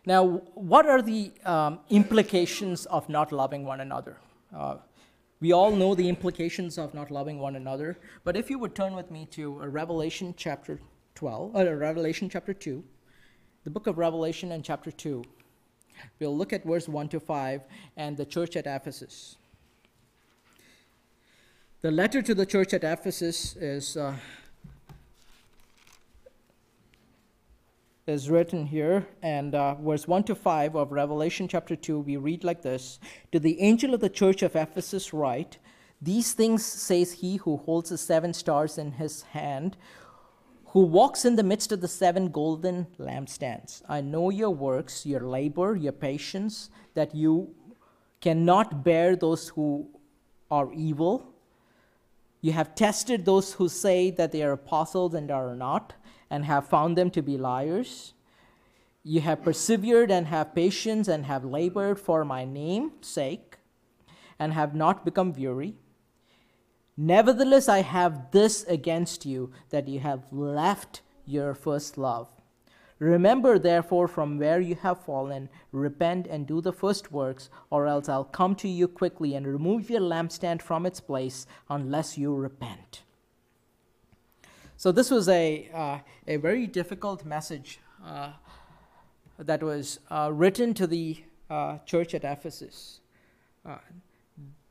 Now, 0.05 0.23
what 0.53 0.85
are 0.85 1.01
the 1.01 1.31
um, 1.45 1.79
implications 1.89 2.85
of 2.85 3.09
not 3.09 3.31
loving 3.31 3.65
one 3.65 3.81
another? 3.81 4.17
Uh, 4.55 4.75
we 5.41 5.51
all 5.51 5.71
know 5.71 5.95
the 5.95 6.07
implications 6.07 6.77
of 6.77 6.93
not 6.93 7.09
loving 7.09 7.39
one 7.39 7.55
another, 7.55 7.97
but 8.23 8.37
if 8.37 8.49
you 8.49 8.59
would 8.59 8.75
turn 8.75 8.93
with 8.95 9.09
me 9.09 9.25
to 9.31 9.61
uh, 9.61 9.67
Revelation 9.67 10.35
chapter 10.37 10.79
12, 11.15 11.55
uh, 11.55 11.73
Revelation 11.73 12.29
chapter 12.29 12.53
2, 12.53 12.83
the 13.63 13.71
book 13.71 13.87
of 13.87 13.97
Revelation 13.97 14.51
and 14.51 14.63
chapter 14.63 14.91
2. 14.91 15.23
We'll 16.19 16.37
look 16.37 16.53
at 16.53 16.63
verse 16.63 16.87
1 16.87 17.09
to 17.09 17.19
5 17.19 17.61
and 17.97 18.15
the 18.15 18.25
church 18.25 18.55
at 18.55 18.67
Ephesus. 18.67 19.37
The 21.85 21.91
letter 21.91 22.23
to 22.23 22.33
the 22.33 22.47
church 22.47 22.73
at 22.73 22.83
Ephesus 22.83 23.55
is, 23.57 23.95
uh, 23.95 24.15
is 28.07 28.27
written 28.27 28.65
here, 28.65 29.05
and 29.21 29.53
uh, 29.53 29.75
verse 29.75 30.07
1 30.07 30.23
to 30.23 30.33
5 30.33 30.75
of 30.75 30.91
Revelation 30.91 31.47
chapter 31.47 31.75
2, 31.75 31.99
we 31.99 32.17
read 32.17 32.43
like 32.43 32.63
this 32.63 32.97
To 33.33 33.39
the 33.39 33.61
angel 33.61 33.93
of 33.93 33.99
the 33.99 34.09
church 34.09 34.41
of 34.41 34.55
Ephesus, 34.55 35.13
write, 35.13 35.59
These 36.01 36.33
things 36.33 36.65
says 36.65 37.11
he 37.11 37.35
who 37.35 37.57
holds 37.57 37.91
the 37.91 37.99
seven 37.99 38.33
stars 38.33 38.79
in 38.79 38.93
his 38.93 39.21
hand 39.21 39.77
who 40.69 40.79
walks 40.79 41.23
in 41.23 41.35
the 41.35 41.43
midst 41.43 41.71
of 41.71 41.81
the 41.81 41.87
seven 41.87 42.29
golden 42.31 42.87
lampstands. 42.97 43.83
I 43.87 44.01
know 44.01 44.31
your 44.31 44.49
works, 44.49 45.05
your 45.05 45.21
labor, 45.21 45.75
your 45.75 45.93
patience, 45.93 46.71
that 46.95 47.13
you 47.13 47.53
cannot 48.21 48.83
bear 48.83 49.15
those 49.15 49.49
who 49.49 49.87
are 50.49 50.73
evil. 50.73 51.34
You 52.41 52.51
have 52.51 52.75
tested 52.75 53.25
those 53.25 53.53
who 53.53 53.69
say 53.69 54.11
that 54.11 54.31
they 54.31 54.43
are 54.43 54.51
apostles 54.51 55.13
and 55.13 55.31
are 55.31 55.55
not, 55.55 55.93
and 56.29 56.45
have 56.45 56.67
found 56.67 56.97
them 56.97 57.09
to 57.11 57.21
be 57.21 57.37
liars. 57.37 58.13
You 59.03 59.21
have 59.21 59.43
persevered 59.43 60.11
and 60.11 60.27
have 60.27 60.55
patience 60.55 61.07
and 61.07 61.25
have 61.25 61.45
labored 61.45 61.99
for 61.99 62.25
my 62.25 62.45
name's 62.45 63.07
sake, 63.07 63.57
and 64.37 64.53
have 64.53 64.75
not 64.75 65.05
become 65.05 65.33
weary. 65.33 65.75
Nevertheless, 66.97 67.67
I 67.67 67.81
have 67.81 68.31
this 68.31 68.63
against 68.63 69.25
you 69.25 69.51
that 69.69 69.87
you 69.87 69.99
have 69.99 70.31
left 70.31 71.01
your 71.25 71.53
first 71.53 71.97
love. 71.97 72.29
Remember, 72.99 73.59
therefore, 73.59 74.07
from 74.07 74.37
where 74.37 74.61
you 74.61 74.75
have 74.75 75.03
fallen, 75.03 75.49
repent 75.73 76.27
and 76.27 76.47
do 76.47 76.61
the 76.61 76.71
first 76.71 77.11
works, 77.11 77.49
or 77.69 77.87
else 77.87 78.07
I'll 78.07 78.23
come 78.23 78.55
to 78.55 78.69
you 78.69 78.87
quickly 78.87 79.35
and 79.35 79.45
remove 79.45 79.89
your 79.89 79.99
lampstand 79.99 80.61
from 80.61 80.85
its 80.85 81.01
place 81.01 81.45
unless 81.69 82.17
you 82.17 82.33
repent. 82.33 83.03
So, 84.77 84.93
this 84.93 85.11
was 85.11 85.27
a, 85.27 85.69
uh, 85.73 85.99
a 86.27 86.37
very 86.37 86.67
difficult 86.67 87.25
message 87.25 87.79
uh, 88.05 88.31
that 89.39 89.61
was 89.61 89.99
uh, 90.09 90.29
written 90.33 90.73
to 90.75 90.87
the 90.87 91.21
uh, 91.49 91.79
church 91.79 92.13
at 92.13 92.23
Ephesus. 92.23 93.01
Uh, 93.65 93.77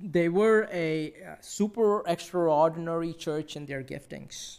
they 0.01 0.29
were 0.31 0.69
a 0.73 1.13
super 1.41 2.03
extraordinary 2.07 3.13
church 3.13 3.57
in 3.57 3.67
their 3.67 3.83
giftings. 3.83 4.59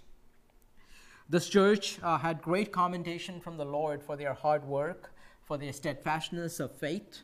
This 1.28 1.50
church 1.50 1.98
uh, 2.04 2.20
had 2.20 2.44
great 2.44 2.72
commendation 2.72 3.42
from 3.42 3.58
the 3.58 3.66
Lord 3.66 4.04
for 4.04 4.16
their 4.16 4.34
hard 4.34 4.64
work, 4.64 5.12
for 5.44 5.58
their 5.58 5.74
steadfastness 5.74 6.60
of 6.60 6.78
faith, 6.78 7.24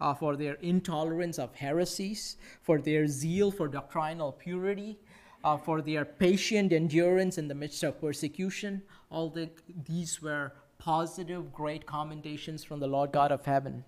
uh, 0.00 0.14
for 0.14 0.36
their 0.36 0.54
intolerance 0.54 1.36
of 1.36 1.52
heresies, 1.56 2.36
for 2.62 2.80
their 2.80 3.08
zeal 3.08 3.50
for 3.50 3.66
doctrinal 3.66 4.30
purity, 4.30 5.00
uh, 5.42 5.56
for 5.56 5.82
their 5.82 6.04
patient 6.04 6.72
endurance 6.72 7.38
in 7.38 7.48
the 7.48 7.54
midst 7.54 7.82
of 7.82 8.00
persecution. 8.00 8.82
All 9.10 9.28
the, 9.28 9.50
these 9.84 10.22
were 10.22 10.52
positive, 10.78 11.52
great 11.52 11.86
commendations 11.86 12.62
from 12.62 12.78
the 12.78 12.86
Lord 12.86 13.10
God 13.10 13.32
of 13.32 13.44
heaven. 13.44 13.84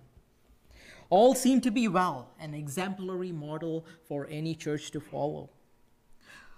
All 1.09 1.35
seem 1.35 1.61
to 1.61 1.71
be 1.71 1.87
well, 1.87 2.31
an 2.37 2.53
exemplary 2.53 3.31
model 3.31 3.85
for 4.03 4.27
any 4.29 4.55
church 4.55 4.91
to 4.91 4.99
follow. 4.99 5.49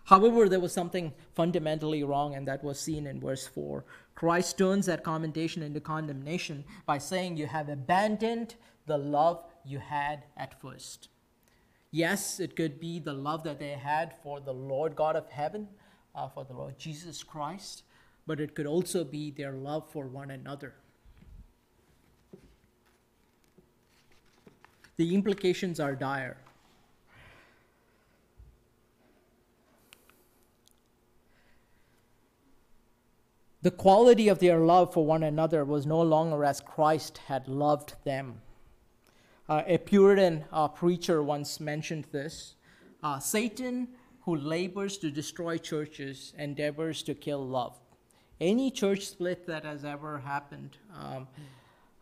However, 0.06 0.48
there 0.48 0.60
was 0.60 0.74
something 0.74 1.14
fundamentally 1.34 2.04
wrong, 2.04 2.36
and 2.36 2.48
that 2.48 2.64
was 2.64 2.80
seen 2.80 3.08
in 3.08 3.20
verse 3.20 3.48
4. 3.48 3.84
Christ 4.14 4.58
turns 4.58 4.86
that 4.86 5.04
commendation 5.04 5.64
into 5.64 5.80
condemnation 5.80 6.64
by 6.86 7.00
saying, 7.00 7.38
You 7.38 7.48
have 7.48 7.70
abandoned 7.70 8.56
the 8.86 8.98
love 8.98 9.44
you 9.66 9.80
had 9.80 10.24
at 10.38 10.60
first. 10.62 11.10
Yes, 11.92 12.40
it 12.40 12.56
could 12.56 12.80
be 12.80 13.00
the 13.00 13.14
love 13.14 13.44
that 13.44 13.60
they 13.60 13.72
had 13.72 14.14
for 14.22 14.40
the 14.40 14.54
Lord 14.54 14.96
God 14.96 15.16
of 15.16 15.30
heaven, 15.30 15.68
uh, 16.14 16.30
for 16.30 16.44
the 16.46 16.54
Lord 16.54 16.78
Jesus 16.78 17.24
Christ, 17.24 17.84
but 18.28 18.40
it 18.40 18.54
could 18.54 18.68
also 18.68 19.04
be 19.04 19.32
their 19.32 19.54
love 19.54 19.90
for 19.92 20.06
one 20.08 20.30
another. 20.30 20.76
the 24.98 25.14
implications 25.14 25.80
are 25.80 25.96
dire. 25.96 26.38
The 33.66 33.72
quality 33.72 34.28
of 34.28 34.38
their 34.38 34.60
love 34.60 34.94
for 34.94 35.04
one 35.04 35.24
another 35.24 35.66
was 35.66 35.88
no 35.88 36.00
longer 36.00 36.46
as 36.46 36.62
Christ 36.62 37.18
had 37.26 37.48
loved 37.48 37.96
them. 38.04 38.44
Uh, 39.50 39.64
a 39.66 39.80
Puritan 39.80 40.46
uh, 40.52 40.68
preacher 40.68 41.24
once 41.24 41.60
mentioned 41.60 42.06
this 42.12 42.54
uh, 43.02 43.18
Satan, 43.18 43.88
who 44.22 44.36
labors 44.36 45.00
to 45.00 45.10
destroy 45.10 45.58
churches, 45.58 46.36
endeavors 46.38 47.02
to 47.02 47.16
kill 47.16 47.44
love. 47.44 47.76
Any 48.40 48.70
church 48.70 49.08
split 49.08 49.48
that 49.48 49.66
has 49.66 49.84
ever 49.84 50.20
happened 50.20 50.78
um, 50.96 51.28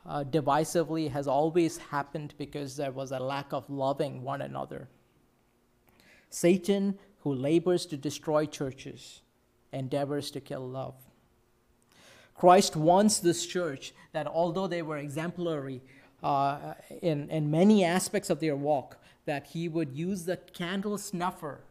uh, 0.06 0.26
divisively 0.26 1.10
has 1.12 1.30
always 1.30 1.78
happened 1.78 2.34
because 2.38 2.76
there 2.76 2.92
was 2.92 3.14
a 3.14 3.20
lack 3.20 3.54
of 3.54 3.70
loving 3.70 4.22
one 4.22 4.42
another. 4.42 4.90
Satan, 6.30 7.00
who 7.20 7.34
labors 7.34 7.86
to 7.86 7.96
destroy 7.96 8.46
churches, 8.46 9.22
endeavors 9.72 10.30
to 10.32 10.42
kill 10.42 10.68
love. 10.68 10.96
Christ 12.36 12.76
wants 12.76 13.20
this 13.20 13.46
church 13.46 13.94
that 14.12 14.28
although 14.28 14.68
they 14.68 14.82
were 14.82 14.98
exemplary 14.98 15.82
uh, 16.22 16.74
in, 17.02 17.30
in 17.30 17.52
many 17.52 17.84
aspects 17.84 18.30
of 18.30 18.40
their 18.40 18.56
walk, 18.56 18.98
that 19.26 19.48
he 19.48 19.68
would 19.68 19.92
use 19.92 20.26
the 20.26 20.38
candle 20.38 20.98
snuffer 20.98 21.62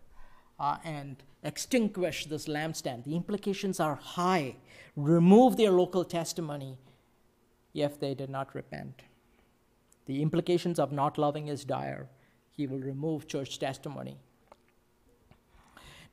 uh, 0.59 0.77
and 0.85 1.17
extinguish 1.43 2.27
this 2.27 2.47
lampstand. 2.47 3.05
The 3.05 3.17
implications 3.17 3.81
are 3.81 3.97
high. 3.97 4.57
Remove 4.97 5.57
their 5.57 5.71
local 5.71 6.05
testimony 6.05 6.79
if 7.75 7.99
they 7.99 8.15
did 8.15 8.31
not 8.31 8.55
repent. 8.55 9.03
The 10.07 10.23
implications 10.23 10.79
of 10.79 10.93
not 10.93 11.19
loving 11.19 11.49
is 11.49 11.65
dire. 11.65 12.09
He 12.51 12.67
will 12.67 12.79
remove 12.79 13.27
church 13.27 13.59
testimony. 13.59 14.19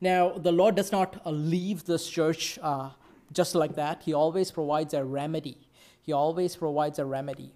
Now, 0.00 0.30
the 0.30 0.52
Lord 0.52 0.76
does 0.76 0.90
not 0.90 1.20
leave 1.26 1.84
this 1.84 2.08
church 2.08 2.58
uh, 2.62 2.90
just 3.32 3.54
like 3.54 3.74
that. 3.76 4.02
He 4.02 4.12
always 4.12 4.50
provides 4.50 4.94
a 4.94 5.04
remedy. 5.04 5.68
He 6.02 6.12
always 6.12 6.56
provides 6.56 6.98
a 6.98 7.04
remedy. 7.04 7.52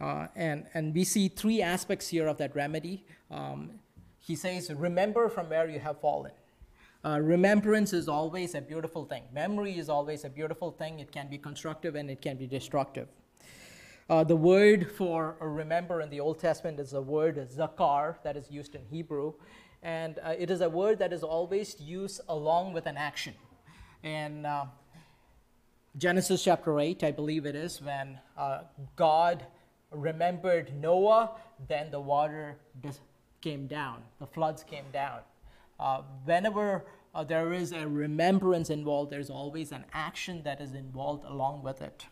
Uh, 0.00 0.26
and, 0.36 0.66
and 0.74 0.94
we 0.94 1.04
see 1.04 1.28
three 1.28 1.62
aspects 1.62 2.08
here 2.08 2.26
of 2.28 2.36
that 2.38 2.54
remedy. 2.54 3.04
Um, 3.30 3.80
he 4.20 4.36
says, 4.36 4.70
Remember 4.72 5.28
from 5.28 5.48
where 5.48 5.68
you 5.68 5.78
have 5.78 6.00
fallen. 6.00 6.32
Uh, 7.04 7.20
remembrance 7.20 7.92
is 7.92 8.08
always 8.08 8.54
a 8.54 8.60
beautiful 8.60 9.04
thing. 9.04 9.22
Memory 9.32 9.78
is 9.78 9.88
always 9.88 10.24
a 10.24 10.28
beautiful 10.28 10.72
thing. 10.72 10.98
It 10.98 11.12
can 11.12 11.28
be 11.28 11.38
constructive 11.38 11.94
and 11.94 12.10
it 12.10 12.20
can 12.20 12.36
be 12.36 12.46
destructive. 12.46 13.06
Uh, 14.10 14.24
the 14.24 14.36
word 14.36 14.90
for 14.90 15.36
remember 15.40 16.00
in 16.00 16.10
the 16.10 16.20
Old 16.20 16.38
Testament 16.38 16.80
is 16.80 16.90
the 16.90 17.02
word 17.02 17.36
zakar 17.50 18.16
that 18.24 18.36
is 18.36 18.50
used 18.50 18.74
in 18.74 18.82
Hebrew. 18.90 19.34
And 19.82 20.18
uh, 20.18 20.34
it 20.36 20.50
is 20.50 20.60
a 20.60 20.68
word 20.68 20.98
that 20.98 21.12
is 21.12 21.22
always 21.22 21.80
used 21.80 22.20
along 22.28 22.72
with 22.72 22.86
an 22.86 22.96
action. 22.96 23.34
In 24.06 24.46
uh, 24.46 24.66
Genesis 25.98 26.44
chapter 26.44 26.78
8, 26.78 27.02
I 27.02 27.10
believe 27.10 27.44
it 27.44 27.56
is, 27.56 27.82
when 27.82 28.20
uh, 28.38 28.60
God 28.94 29.44
remembered 29.90 30.72
Noah, 30.80 31.32
then 31.66 31.90
the 31.90 31.98
water 31.98 32.54
came 33.40 33.66
down, 33.66 34.04
the 34.20 34.26
floods 34.28 34.62
came 34.62 34.84
down. 34.92 35.22
Uh, 35.80 36.02
whenever 36.24 36.84
uh, 37.16 37.24
there 37.24 37.52
is 37.52 37.72
a 37.72 37.88
remembrance 37.88 38.70
involved, 38.70 39.10
there's 39.10 39.28
always 39.28 39.72
an 39.72 39.84
action 39.92 40.40
that 40.44 40.60
is 40.60 40.72
involved 40.74 41.24
along 41.24 41.64
with 41.64 41.82
it. 41.82 42.06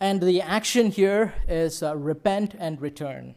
And 0.00 0.20
the 0.20 0.42
action 0.42 0.90
here 0.90 1.34
is 1.46 1.84
uh, 1.84 1.96
repent 1.96 2.52
and 2.58 2.82
return. 2.82 3.36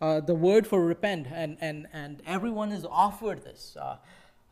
Uh, 0.00 0.20
the 0.20 0.34
word 0.34 0.66
for 0.66 0.82
repent, 0.82 1.26
and, 1.30 1.58
and, 1.60 1.88
and 1.92 2.22
everyone 2.26 2.72
is 2.72 2.86
offered 2.86 3.44
this. 3.44 3.76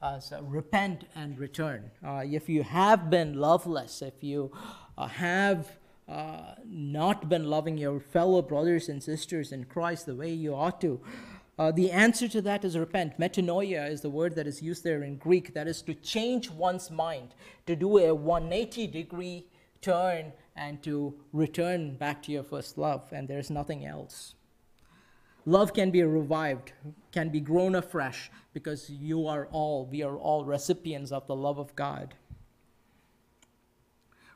Uh, 0.03 0.19
so 0.19 0.41
repent 0.43 1.05
and 1.15 1.39
return. 1.39 1.91
Uh, 2.05 2.23
if 2.25 2.49
you 2.49 2.63
have 2.63 3.11
been 3.11 3.35
loveless, 3.35 4.01
if 4.01 4.25
you 4.25 4.51
uh, 4.97 5.07
have 5.07 5.77
uh, 6.09 6.55
not 6.65 7.29
been 7.29 7.45
loving 7.45 7.77
your 7.77 8.01
fellow 8.01 8.41
brothers 8.41 8.89
and 8.89 9.03
sisters 9.03 9.53
in 9.53 9.65
Christ 9.65 10.07
the 10.07 10.15
way 10.15 10.33
you 10.33 10.55
ought 10.55 10.81
to, 10.81 11.01
uh, 11.59 11.71
the 11.71 11.91
answer 11.91 12.27
to 12.29 12.41
that 12.41 12.65
is 12.65 12.79
repent. 12.79 13.19
Metanoia 13.21 13.91
is 13.91 14.01
the 14.01 14.09
word 14.09 14.35
that 14.37 14.47
is 14.47 14.63
used 14.63 14.83
there 14.83 15.03
in 15.03 15.17
Greek. 15.17 15.53
That 15.53 15.69
is 15.69 15.83
to 15.83 15.93
change 15.93 16.49
one's 16.51 16.91
mind, 16.91 17.35
to 17.67 17.77
do 17.77 17.99
a 17.99 18.15
180 18.15 18.87
degree 18.87 19.45
turn, 19.83 20.33
and 20.57 20.83
to 20.83 21.15
return 21.35 21.97
back 21.97 22.23
to 22.23 22.33
your 22.33 22.45
first 22.45 22.79
love. 22.79 23.07
And 23.13 23.29
there's 23.29 23.51
nothing 23.51 23.85
else. 23.85 24.35
Love 25.51 25.75
can 25.75 25.91
be 25.91 26.01
revived, 26.05 26.71
can 27.11 27.29
be 27.29 27.41
grown 27.41 27.75
afresh, 27.75 28.31
because 28.53 28.89
you 28.89 29.27
are 29.27 29.49
all, 29.51 29.85
we 29.85 30.01
are 30.01 30.17
all 30.17 30.45
recipients 30.45 31.11
of 31.11 31.27
the 31.27 31.35
love 31.35 31.59
of 31.59 31.75
God. 31.75 32.15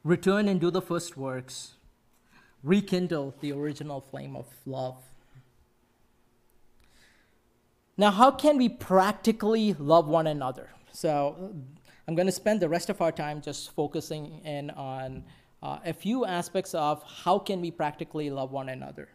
Return 0.03 0.49
and 0.49 0.61
do 0.61 0.73
the 0.73 0.83
first 0.83 1.17
works. 1.17 1.75
Rekindle 2.65 3.33
the 3.41 3.53
original 3.53 4.01
flame 4.01 4.35
of 4.35 4.47
love. 4.67 4.97
Now, 7.97 8.11
how 8.11 8.33
can 8.33 8.57
we 8.57 8.69
practically 8.69 9.73
love 9.75 10.09
one 10.09 10.27
another? 10.27 10.71
So, 10.91 11.55
I'm 12.09 12.17
going 12.17 12.27
to 12.27 12.33
spend 12.33 12.59
the 12.61 12.69
rest 12.69 12.91
of 12.91 13.01
our 13.01 13.13
time 13.13 13.41
just 13.41 13.71
focusing 13.71 14.41
in 14.45 14.71
on 14.71 15.23
uh, 15.63 15.79
a 15.85 15.93
few 15.93 16.25
aspects 16.25 16.75
of 16.75 17.05
how 17.05 17.39
can 17.39 17.61
we 17.61 17.71
practically 17.71 18.31
love 18.31 18.51
one 18.51 18.69
another. 18.69 19.09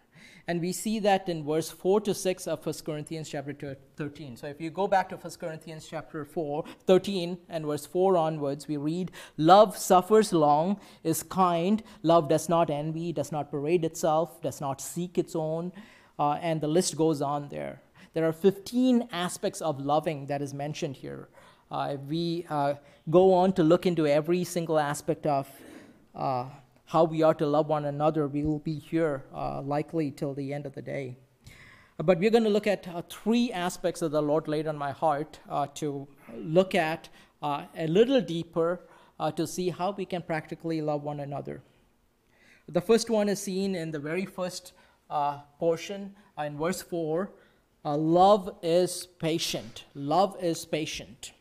And 0.49 0.62
we 0.62 0.71
see 0.71 0.97
that 1.01 1.29
in 1.29 1.45
verse 1.45 1.69
4 1.69 2.01
to 2.01 2.13
6 2.15 2.47
of 2.47 2.65
1 2.65 2.75
Corinthians 2.83 3.29
chapter 3.29 3.77
13. 3.97 4.35
So 4.35 4.47
if 4.47 4.59
you 4.59 4.71
go 4.71 4.88
back 4.88 5.07
to 5.09 5.15
1 5.15 5.33
Corinthians 5.39 5.85
chapter 5.88 6.25
4, 6.25 6.63
13 6.88 7.38
and 7.49 7.67
verse 7.67 7.85
4 7.85 8.17
onwards, 8.17 8.67
we 8.67 8.77
read, 8.77 9.12
Love 9.38 9.77
suffers 9.77 10.33
long, 10.33 10.79
is 11.03 11.21
kind, 11.21 11.83
love 12.01 12.29
does 12.29 12.49
not 12.49 12.71
envy, 12.71 13.13
does 13.13 13.31
not 13.31 13.51
parade 13.51 13.85
itself, 13.85 14.41
does 14.41 14.59
not 14.59 14.81
seek 14.81 15.19
its 15.19 15.35
own, 15.35 15.71
uh, 16.17 16.39
and 16.41 16.62
the 16.62 16.67
list 16.67 16.97
goes 16.97 17.21
on 17.21 17.49
there. 17.49 17.83
There 18.15 18.27
are 18.27 18.33
15 18.33 19.07
aspects 19.12 19.62
of 19.62 19.79
loving 19.79 20.25
that 20.25 20.41
is 20.41 20.51
mentioned 20.51 20.95
here. 20.95 21.29
Uh, 21.69 21.97
we 22.07 22.47
uh, 22.49 22.73
go 23.12 23.35
on 23.35 23.53
to 23.53 23.62
look 23.62 23.85
into 23.85 24.07
every 24.07 24.43
single 24.45 24.79
aspect 24.79 25.27
of 25.27 25.47
uh, 26.15 26.45
how 26.89 27.04
we 27.04 27.21
are 27.21 27.36
to 27.36 27.45
love 27.45 27.67
one 27.67 27.86
another, 27.86 28.28
we 28.28 28.43
will 28.43 28.58
be 28.58 28.80
here 28.80 29.23
uh, 29.32 29.62
likely 29.62 30.10
till 30.10 30.34
the 30.34 30.52
end 30.52 30.65
of 30.65 30.73
the 30.73 30.82
day. 30.82 31.15
But 31.97 32.17
we're 32.17 32.32
going 32.32 32.45
to 32.45 32.49
look 32.49 32.65
at 32.65 32.88
uh, 32.88 33.04
three 33.08 33.52
aspects 33.52 33.99
that 33.99 34.10
the 34.10 34.23
Lord 34.23 34.47
laid 34.47 34.67
on 34.67 34.75
my 34.75 34.91
heart 34.91 35.39
uh, 35.47 35.67
to 35.75 36.08
look 36.36 36.73
at 36.73 37.08
uh, 37.43 37.65
a 37.78 37.86
little 37.86 38.19
deeper 38.21 38.82
uh, 39.19 39.30
to 39.34 39.45
see 39.45 39.69
how 39.69 39.91
we 39.91 40.04
can 40.04 40.23
practically 40.23 40.82
love 40.82 41.04
one 41.04 41.19
another. 41.19 41.62
The 42.67 42.82
first 42.82 43.12
one 43.12 43.30
is 43.30 43.39
seen 43.39 43.75
in 43.75 43.91
the 43.91 43.99
very 43.99 44.25
first 44.25 44.73
uh, 45.12 45.41
portion 45.60 46.15
in 46.43 46.58
verse 46.58 46.82
4. 46.82 47.30
love 47.86 48.49
is 48.63 49.06
patient. 49.19 49.84
Love 49.93 50.36
is 50.41 50.65
patient. 50.65 51.34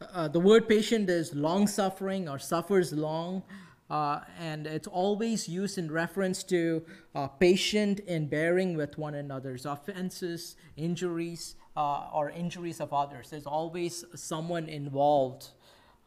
Uh, 0.00 0.28
the 0.28 0.38
word 0.38 0.68
patient 0.68 1.10
is 1.10 1.34
long 1.34 1.66
suffering 1.66 2.28
or 2.28 2.38
suffers 2.38 2.92
long, 2.92 3.42
uh, 3.90 4.20
and 4.38 4.64
it's 4.64 4.86
always 4.86 5.48
used 5.48 5.76
in 5.76 5.90
reference 5.90 6.44
to 6.44 6.84
uh, 7.16 7.26
patient 7.26 7.98
in 8.00 8.28
bearing 8.28 8.76
with 8.76 8.96
one 8.96 9.16
another's 9.16 9.66
offenses, 9.66 10.54
injuries, 10.76 11.56
uh, 11.76 12.08
or 12.12 12.30
injuries 12.30 12.80
of 12.80 12.92
others. 12.92 13.30
There's 13.30 13.46
always 13.46 14.04
someone 14.14 14.68
involved, 14.68 15.48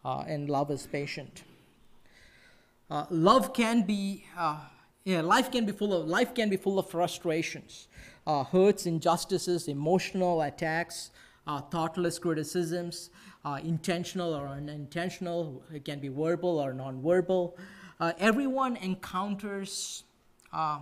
and 0.05 0.49
uh, 0.49 0.53
love 0.53 0.71
is 0.71 0.87
patient. 0.87 1.43
Love 3.09 3.53
can 3.53 3.81
be, 3.81 4.25
yeah, 5.03 5.21
life 5.21 5.51
can 5.51 5.65
be 5.65 5.73
full 5.73 5.93
of 5.93 6.07
life 6.07 6.33
can 6.33 6.49
be 6.49 6.57
full 6.57 6.79
of 6.79 6.89
frustrations, 6.89 7.87
hurts, 8.25 8.85
injustices, 8.85 9.67
emotional 9.67 10.41
attacks, 10.41 11.11
thoughtless 11.71 12.19
criticisms 12.19 13.09
uh, 13.43 13.59
intentional 13.63 14.33
or 14.33 14.47
unintentional, 14.47 15.63
it 15.73 15.85
can 15.85 15.99
be 15.99 16.07
verbal 16.07 16.59
or 16.59 16.73
nonverbal. 16.73 17.53
Uh, 17.99 18.13
everyone 18.19 18.75
encounters 18.77 20.03
uh, 20.53 20.79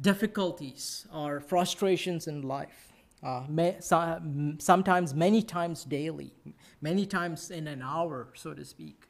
difficulties 0.00 1.06
or 1.14 1.40
frustrations 1.40 2.26
in 2.26 2.42
life. 2.42 2.92
Uh, 3.22 3.44
may, 3.48 3.76
so, 3.78 4.20
sometimes, 4.58 5.14
many 5.14 5.42
times 5.42 5.84
daily, 5.84 6.32
many 6.80 7.06
times 7.06 7.50
in 7.50 7.68
an 7.68 7.80
hour, 7.80 8.28
so 8.34 8.52
to 8.52 8.64
speak. 8.64 9.04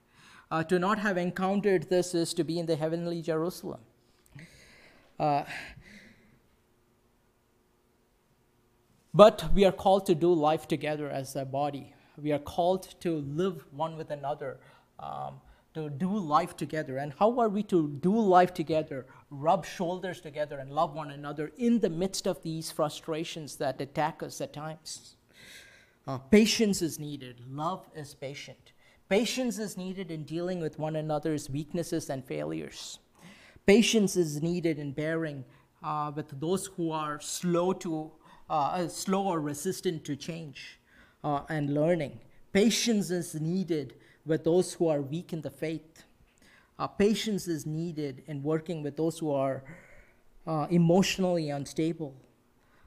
Uh, 0.50 0.62
to 0.62 0.78
not 0.78 0.98
have 0.98 1.16
encountered 1.16 1.88
this 1.88 2.14
is 2.14 2.34
to 2.34 2.44
be 2.44 2.58
in 2.58 2.66
the 2.66 2.76
heavenly 2.76 3.22
Jerusalem. 3.22 3.80
Uh, 5.18 5.44
But 9.14 9.52
we 9.54 9.64
are 9.66 9.72
called 9.72 10.06
to 10.06 10.14
do 10.14 10.32
life 10.32 10.66
together 10.66 11.10
as 11.10 11.36
a 11.36 11.44
body. 11.44 11.94
We 12.16 12.32
are 12.32 12.38
called 12.38 12.94
to 13.00 13.16
live 13.18 13.66
one 13.70 13.96
with 13.96 14.10
another, 14.10 14.58
um, 14.98 15.40
to 15.74 15.90
do 15.90 16.08
life 16.16 16.56
together. 16.56 16.96
And 16.96 17.12
how 17.18 17.38
are 17.38 17.50
we 17.50 17.62
to 17.64 17.88
do 17.88 18.18
life 18.18 18.54
together, 18.54 19.06
rub 19.30 19.66
shoulders 19.66 20.20
together, 20.22 20.58
and 20.58 20.72
love 20.72 20.94
one 20.94 21.10
another 21.10 21.52
in 21.58 21.80
the 21.80 21.90
midst 21.90 22.26
of 22.26 22.42
these 22.42 22.70
frustrations 22.70 23.56
that 23.56 23.80
attack 23.82 24.22
us 24.22 24.40
at 24.40 24.54
times? 24.54 25.16
Uh, 26.06 26.18
patience 26.18 26.80
is 26.80 26.98
needed, 26.98 27.42
love 27.48 27.88
is 27.94 28.14
patient. 28.14 28.72
Patience 29.10 29.58
is 29.58 29.76
needed 29.76 30.10
in 30.10 30.24
dealing 30.24 30.58
with 30.58 30.78
one 30.78 30.96
another's 30.96 31.50
weaknesses 31.50 32.08
and 32.08 32.24
failures. 32.24 32.98
Patience 33.66 34.16
is 34.16 34.42
needed 34.42 34.78
in 34.78 34.92
bearing 34.92 35.44
uh, 35.82 36.10
with 36.14 36.40
those 36.40 36.66
who 36.66 36.90
are 36.90 37.20
slow 37.20 37.74
to 37.74 38.10
uh, 38.52 38.86
slow 38.86 39.28
or 39.28 39.40
resistant 39.40 40.04
to 40.04 40.14
change 40.14 40.78
uh, 41.24 41.40
and 41.48 41.72
learning. 41.72 42.20
Patience 42.52 43.10
is 43.10 43.34
needed 43.34 43.94
with 44.26 44.44
those 44.44 44.74
who 44.74 44.88
are 44.88 45.00
weak 45.00 45.32
in 45.32 45.40
the 45.40 45.50
faith. 45.50 46.04
Uh, 46.78 46.86
patience 46.86 47.48
is 47.48 47.64
needed 47.64 48.22
in 48.26 48.42
working 48.42 48.82
with 48.82 48.96
those 48.96 49.18
who 49.18 49.32
are 49.32 49.64
uh, 50.46 50.66
emotionally 50.70 51.48
unstable. 51.48 52.14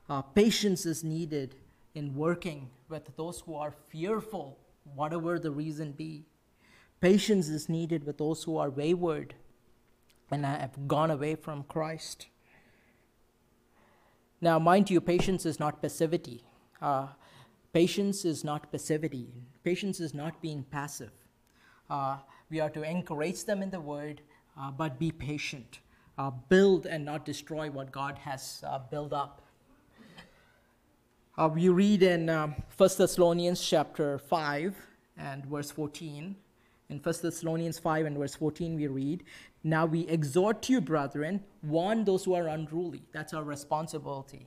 Uh, 0.08 0.21
patience 0.21 0.86
is 0.86 1.04
needed 1.04 1.56
in 1.95 2.13
working 2.13 2.69
with 2.88 3.10
those 3.17 3.39
who 3.41 3.56
are 3.56 3.73
fearful, 3.89 4.60
whatever 4.93 5.39
the 5.39 5.49
reason 5.49 5.91
be. 5.91 6.25
Patience 7.01 7.49
is 7.49 7.67
needed 7.67 8.06
with 8.06 8.19
those 8.19 8.43
who 8.43 8.58
are 8.58 8.69
wayward 8.69 9.34
and 10.30 10.45
have 10.45 10.88
gone 10.88 11.10
away 11.10 11.34
from 11.36 11.63
Christ. 11.63 12.28
Now, 14.46 14.60
mind 14.60 14.92
you, 14.92 15.02
patience 15.02 15.44
is 15.48 15.60
not 15.60 15.82
passivity. 15.82 16.44
Uh, 16.80 17.08
patience 17.74 18.26
is 18.26 18.44
not 18.44 18.72
passivity. 18.72 19.28
Patience 19.64 20.00
is 20.00 20.14
not 20.14 20.40
being 20.40 20.62
passive. 20.70 21.10
Uh, 21.90 22.18
we 22.52 22.60
are 22.60 22.70
to 22.70 22.84
encourage 22.84 23.46
them 23.46 23.64
in 23.64 23.72
the 23.72 23.80
word, 23.80 24.22
uh, 24.56 24.70
but 24.70 25.00
be 25.00 25.10
patient. 25.12 25.80
Uh, 26.20 26.30
build 26.48 26.86
and 26.86 27.04
not 27.04 27.26
destroy 27.26 27.72
what 27.72 27.92
God 27.92 28.20
has 28.20 28.64
uh, 28.68 28.78
built 28.92 29.14
up. 29.14 29.42
Uh, 31.40 31.50
we 31.52 31.70
read 31.70 32.04
in 32.04 32.30
um, 32.30 32.54
1 32.78 32.90
Thessalonians 33.00 33.68
chapter 33.68 34.20
5 34.20 34.76
and 35.18 35.44
verse 35.48 35.72
14. 35.72 36.36
In 36.92 37.00
1 37.00 37.16
Thessalonians 37.24 37.80
5 37.80 38.06
and 38.06 38.16
verse 38.16 38.36
14, 38.36 38.76
we 38.76 38.86
read, 38.86 39.24
Now 39.67 39.88
we 39.88 40.08
exhort 40.08 40.69
you, 40.69 40.80
brethren, 40.80 41.43
warn 41.63 42.04
those 42.06 42.23
who 42.23 42.36
are 42.36 42.47
unruly. 42.47 43.01
That's 43.12 43.34
our 43.34 43.43
responsibility. 43.43 44.45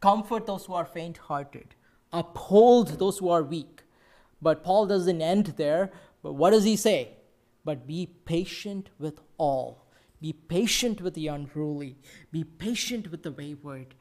Comfort 0.00 0.46
those 0.46 0.64
who 0.64 0.72
are 0.72 0.86
faint 0.86 1.18
hearted, 1.18 1.74
uphold 2.10 2.98
those 2.98 3.18
who 3.18 3.28
are 3.28 3.42
weak. 3.42 3.82
But 4.40 4.64
Paul 4.64 4.86
doesn't 4.86 5.20
end 5.20 5.54
there. 5.58 5.90
But 6.22 6.32
what 6.32 6.50
does 6.52 6.64
he 6.64 6.76
say? 6.76 7.10
But 7.66 7.86
be 7.86 8.08
patient 8.24 8.88
with 8.98 9.20
all. 9.36 9.84
Be 10.22 10.32
patient 10.32 11.02
with 11.02 11.12
the 11.12 11.26
unruly. 11.26 11.98
Be 12.32 12.44
patient 12.44 13.10
with 13.10 13.22
the 13.22 13.32
wayward. 13.32 13.94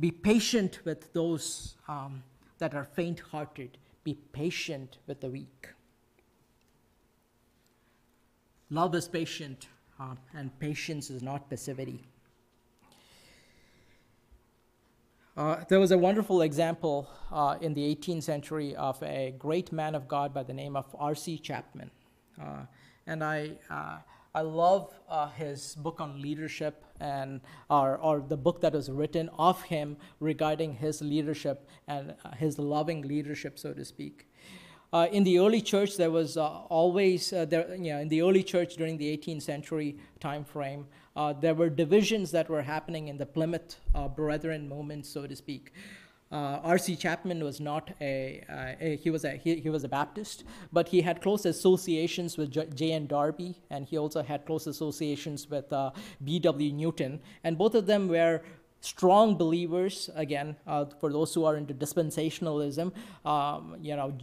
Be 0.00 0.10
patient 0.10 0.80
with 0.84 1.12
those 1.12 1.76
um, 1.86 2.24
that 2.58 2.74
are 2.74 2.84
faint 2.84 3.20
hearted. 3.20 3.78
Be 4.02 4.14
patient 4.32 4.98
with 5.06 5.20
the 5.20 5.30
weak. 5.30 5.68
Love 8.72 8.94
is 8.94 9.08
patient, 9.08 9.66
uh, 9.98 10.14
and 10.32 10.56
patience 10.60 11.10
is 11.10 11.22
not 11.22 11.50
passivity. 11.50 12.04
Uh, 15.36 15.64
there 15.68 15.80
was 15.80 15.90
a 15.90 15.98
wonderful 15.98 16.42
example 16.42 17.08
uh, 17.32 17.56
in 17.60 17.74
the 17.74 17.96
18th 17.96 18.22
century 18.22 18.76
of 18.76 19.02
a 19.02 19.34
great 19.38 19.72
man 19.72 19.96
of 19.96 20.06
God 20.06 20.32
by 20.32 20.44
the 20.44 20.52
name 20.52 20.76
of 20.76 20.84
R.C. 20.98 21.38
Chapman. 21.38 21.90
Uh, 22.40 22.66
and 23.08 23.24
I, 23.24 23.52
uh, 23.68 23.98
I 24.34 24.42
love 24.42 24.92
uh, 25.08 25.30
his 25.30 25.74
book 25.74 26.00
on 26.00 26.22
leadership 26.22 26.84
and 27.00 27.40
or, 27.68 27.96
or 27.98 28.20
the 28.20 28.36
book 28.36 28.60
that 28.60 28.74
was 28.74 28.88
written 28.88 29.30
of 29.36 29.60
him 29.62 29.96
regarding 30.20 30.74
his 30.74 31.02
leadership 31.02 31.68
and 31.88 32.14
his 32.36 32.58
loving 32.58 33.02
leadership, 33.02 33.58
so 33.58 33.72
to 33.72 33.84
speak. 33.84 34.28
Uh, 34.92 35.06
in 35.12 35.22
the 35.22 35.38
early 35.38 35.60
church, 35.60 35.96
there 35.96 36.10
was 36.10 36.36
uh, 36.36 36.48
always 36.68 37.32
uh, 37.32 37.44
there. 37.44 37.74
You 37.76 37.92
know, 37.92 38.00
in 38.00 38.08
the 38.08 38.22
early 38.22 38.42
church 38.42 38.74
during 38.74 38.98
the 38.98 39.16
18th 39.16 39.42
century 39.42 39.98
time 40.18 40.44
frame, 40.44 40.86
uh, 41.14 41.32
there 41.32 41.54
were 41.54 41.70
divisions 41.70 42.32
that 42.32 42.48
were 42.48 42.62
happening 42.62 43.06
in 43.06 43.16
the 43.16 43.26
Plymouth 43.26 43.76
uh, 43.94 44.08
Brethren 44.08 44.68
movement, 44.68 45.06
so 45.06 45.26
to 45.26 45.36
speak. 45.36 45.72
Uh, 46.32 46.60
R.C. 46.62 46.94
Chapman 46.94 47.42
was 47.42 47.60
not 47.60 47.90
a, 48.00 48.44
a, 48.80 48.96
he 48.96 49.10
was 49.10 49.24
a 49.24 49.32
he, 49.36 49.56
he, 49.56 49.68
was 49.68 49.82
a 49.82 49.88
Baptist, 49.88 50.44
but 50.72 50.88
he 50.88 51.00
had 51.00 51.20
close 51.20 51.44
associations 51.44 52.36
with 52.36 52.52
J.N. 52.76 53.06
Darby, 53.06 53.58
and 53.70 53.86
he 53.86 53.98
also 53.98 54.22
had 54.22 54.46
close 54.46 54.68
associations 54.68 55.50
with 55.50 55.72
B.W. 56.24 56.72
Newton, 56.72 57.20
and 57.42 57.58
both 57.58 57.74
of 57.74 57.86
them 57.86 58.08
were 58.08 58.42
strong 58.80 59.36
believers 59.36 60.08
again 60.14 60.56
uh, 60.66 60.84
for 61.00 61.12
those 61.12 61.34
who 61.34 61.44
are 61.44 61.56
into 61.56 61.74
dispensationalism 61.74 62.92
um, 63.26 63.76
you 63.80 63.94
know 63.94 64.16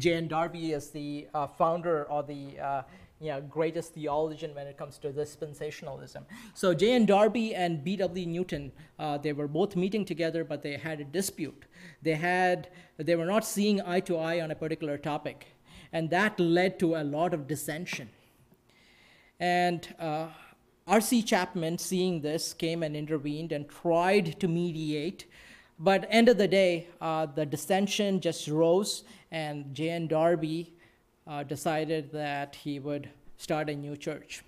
J.N. 0.00 0.28
Darby 0.28 0.72
is 0.72 0.90
the 0.90 1.28
uh, 1.34 1.46
founder 1.46 2.04
or 2.04 2.22
the 2.22 2.58
uh, 2.58 2.82
you 3.20 3.28
know, 3.28 3.40
greatest 3.42 3.92
theologian 3.92 4.54
when 4.54 4.66
it 4.66 4.78
comes 4.78 4.96
to 4.98 5.10
dispensationalism. 5.10 6.24
So 6.54 6.72
J.N. 6.72 7.04
Darby 7.04 7.54
and 7.54 7.84
B.W. 7.84 8.26
Newton, 8.26 8.72
uh, 8.98 9.18
they 9.18 9.34
were 9.34 9.46
both 9.46 9.76
meeting 9.76 10.06
together, 10.06 10.42
but 10.42 10.62
they 10.62 10.78
had 10.78 11.00
a 11.00 11.04
dispute. 11.04 11.66
They 12.00 12.14
had, 12.14 12.70
they 12.96 13.16
were 13.16 13.26
not 13.26 13.44
seeing 13.44 13.82
eye 13.82 14.00
to 14.00 14.16
eye 14.16 14.40
on 14.40 14.50
a 14.50 14.54
particular 14.54 14.96
topic, 14.96 15.48
and 15.92 16.08
that 16.10 16.40
led 16.40 16.78
to 16.78 16.96
a 16.96 17.04
lot 17.04 17.34
of 17.34 17.46
dissension. 17.46 18.08
And 19.38 19.86
uh, 19.98 20.28
R.C. 20.86 21.22
Chapman, 21.22 21.76
seeing 21.76 22.22
this, 22.22 22.54
came 22.54 22.82
and 22.82 22.96
intervened 22.96 23.52
and 23.52 23.68
tried 23.68 24.40
to 24.40 24.48
mediate. 24.48 25.26
But 25.78 26.06
end 26.10 26.28
of 26.28 26.36
the 26.36 26.48
day, 26.48 26.88
uh, 27.00 27.26
the 27.26 27.46
dissension 27.46 28.20
just 28.20 28.48
rose, 28.48 29.04
and 29.30 29.74
J.N. 29.74 30.08
Darby 30.08 30.72
uh, 31.26 31.42
decided 31.42 32.12
that 32.12 32.56
he 32.56 32.78
would 32.78 33.10
start 33.36 33.70
a 33.70 33.74
new 33.74 33.96
church. 33.96 34.42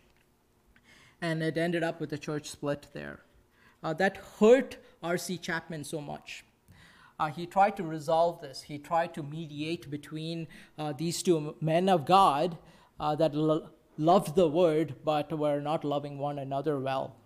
And 1.21 1.43
it 1.43 1.57
ended 1.57 1.83
up 1.83 2.01
with 2.01 2.13
a 2.13 2.19
church 2.19 2.51
split 2.51 2.89
there. 2.93 3.21
Uh, 3.83 3.93
that 3.95 4.19
hurt 4.39 4.77
R.C. 5.03 5.39
Chapman 5.39 5.85
so 5.85 6.01
much. 6.01 6.45
Uh, 7.19 7.29
he 7.29 7.47
tried 7.47 7.77
to 7.77 7.85
resolve 7.85 8.41
this. 8.41 8.63
He 8.63 8.79
tried 8.79 9.15
to 9.15 9.23
mediate 9.23 9.91
between 9.91 10.49
uh, 10.79 10.93
these 10.93 11.23
two 11.23 11.55
men 11.61 11.89
of 11.89 12.05
God 12.05 12.59
uh, 12.99 13.15
that 13.17 13.35
lo- 13.35 13.69
loved 13.97 14.35
the 14.35 14.49
word 14.49 14.95
but 15.05 15.37
were 15.37 15.61
not 15.61 15.85
loving 15.85 16.19
one 16.19 16.39
another 16.39 16.79
well. 16.81 17.17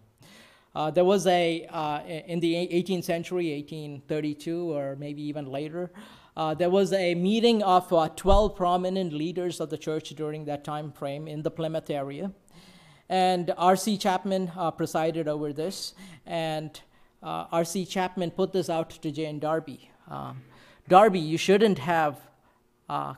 Uh, 0.75 0.91
there 0.91 1.05
was 1.05 1.27
a, 1.27 1.67
uh, 1.71 2.01
in 2.03 2.39
the 2.41 2.53
18th 2.55 3.05
century, 3.05 3.55
1832, 3.55 4.75
or 4.75 4.97
maybe 4.97 5.23
even 5.23 5.47
later, 5.47 5.91
uh, 6.37 6.53
there 6.53 6.69
was 6.69 6.93
a 6.93 7.15
meeting 7.15 7.63
of 7.63 7.91
uh, 7.93 8.09
12 8.15 8.55
prominent 8.55 9.13
leaders 9.13 9.59
of 9.59 9.71
the 9.71 9.79
church 9.79 10.11
during 10.11 10.45
that 10.45 10.65
time 10.65 10.93
frame 10.93 11.27
in 11.27 11.43
the 11.43 11.51
Plymouth 11.51 11.89
area. 11.89 12.31
And 13.09 13.55
R.C. 13.57 13.97
Chapman 13.97 14.53
uh, 14.57 14.71
presided 14.71 15.29
over 15.29 15.53
this. 15.55 15.95
And 16.27 16.79
uh, 17.23 17.47
R.C. 17.51 17.87
Chapman 17.87 18.33
put 18.33 18.53
this 18.53 18.69
out 18.69 18.91
to 18.91 19.11
J.N. 19.11 19.39
Darby. 19.39 19.91
Um, 20.11 20.43
Darby, 20.89 21.21
you 21.21 21.39
shouldn't 21.39 21.79
have. 21.79 22.21
Uh, 22.89 23.15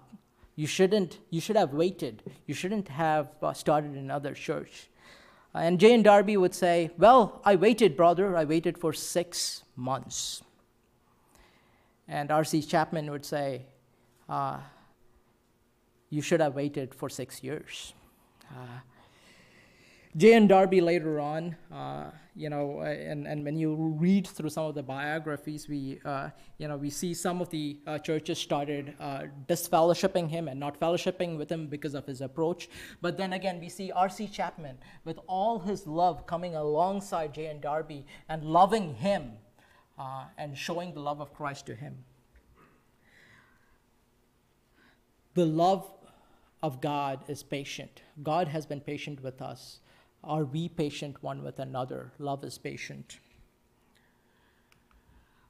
you 0.55 0.67
shouldn't. 0.67 1.19
You 1.31 1.41
should 1.41 1.57
have 1.57 1.73
waited. 1.73 2.23
You 2.47 2.55
shouldn't 2.55 2.89
have 2.89 3.29
started 3.55 3.93
another 3.93 4.35
church. 4.35 4.89
And 5.55 5.81
J.N. 5.81 6.03
Darby 6.03 6.37
would 6.37 6.55
say, 6.55 6.91
"Well, 6.99 7.43
I 7.45 7.57
waited, 7.57 7.97
brother. 7.97 8.37
I 8.37 8.45
waited 8.45 8.79
for 8.79 8.93
six 8.93 9.65
months." 9.77 10.43
And 12.09 12.31
R.C. 12.31 12.62
Chapman 12.62 13.11
would 13.11 13.25
say, 13.25 13.66
uh, 14.29 14.59
You 16.11 16.23
should 16.23 16.40
have 16.40 16.55
waited 16.55 16.94
for 16.94 17.09
six 17.11 17.42
years. 17.42 17.92
Uh, 18.51 18.81
J.N. 20.16 20.49
Darby 20.49 20.81
later 20.81 21.21
on, 21.21 21.55
uh, 21.71 22.11
you 22.35 22.49
know, 22.49 22.81
and, 22.81 23.27
and 23.27 23.44
when 23.44 23.57
you 23.57 23.75
read 24.01 24.27
through 24.27 24.49
some 24.49 24.64
of 24.64 24.75
the 24.75 24.83
biographies, 24.83 25.68
we, 25.68 26.01
uh, 26.05 26.31
you 26.57 26.66
know, 26.66 26.79
we 26.79 26.88
see 26.88 27.12
some 27.12 27.42
of 27.42 27.51
the 27.51 27.79
uh, 27.87 27.99
churches 27.99 28.38
started 28.38 28.94
disfellowshipping 29.47 30.29
him 30.29 30.49
and 30.49 30.59
not 30.59 30.81
fellowshipping 30.81 31.37
with 31.37 31.53
him 31.53 31.66
because 31.66 31.94
of 31.94 32.07
his 32.07 32.23
approach. 32.23 32.71
But 33.03 33.18
then 33.18 33.35
again, 33.35 33.61
we 33.61 33.68
see 33.68 33.92
R.C. 33.92 34.29
Chapman 34.29 34.79
with 35.05 35.18
all 35.27 35.59
his 35.59 35.87
love 35.87 36.27
coming 36.27 36.55
alongside 36.55 37.35
J.N. 37.35 37.61
Darby 37.61 38.07
and 38.31 38.42
loving 38.42 38.94
him 38.94 39.33
uh, 39.99 40.25
and 40.37 40.57
showing 40.57 40.95
the 40.95 41.01
love 41.01 41.21
of 41.21 41.35
Christ 41.35 41.67
to 41.67 41.75
him. 41.75 42.05
The 45.35 45.47
love 45.47 45.89
of 46.63 46.81
God 46.81 47.25
is 47.29 47.43
patient. 47.43 48.03
God 48.23 48.49
has 48.49 48.67
been 48.67 48.81
patient 48.81 49.23
with 49.23 49.41
us. 49.41 49.81
Are 50.25 50.45
we 50.45 50.68
patient 50.68 51.22
one 51.22 51.45
with 51.45 51.59
another? 51.59 52.12
Love 52.18 52.45
is 52.45 52.59
patient. 52.59 53.18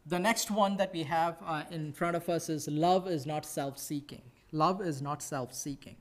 The 0.07 0.19
next 0.19 0.51
one 0.51 0.77
that 0.79 0.93
we 0.93 1.03
have 1.05 1.37
uh, 1.45 1.65
in 1.71 1.93
front 1.93 2.17
of 2.17 2.29
us 2.29 2.49
is 2.49 2.69
love 2.69 3.09
is 3.09 3.27
not 3.27 3.45
self 3.45 3.79
seeking. 3.79 4.23
Love 4.53 4.81
is 4.81 5.03
not 5.03 5.23
self 5.23 5.53
seeking. 5.53 5.97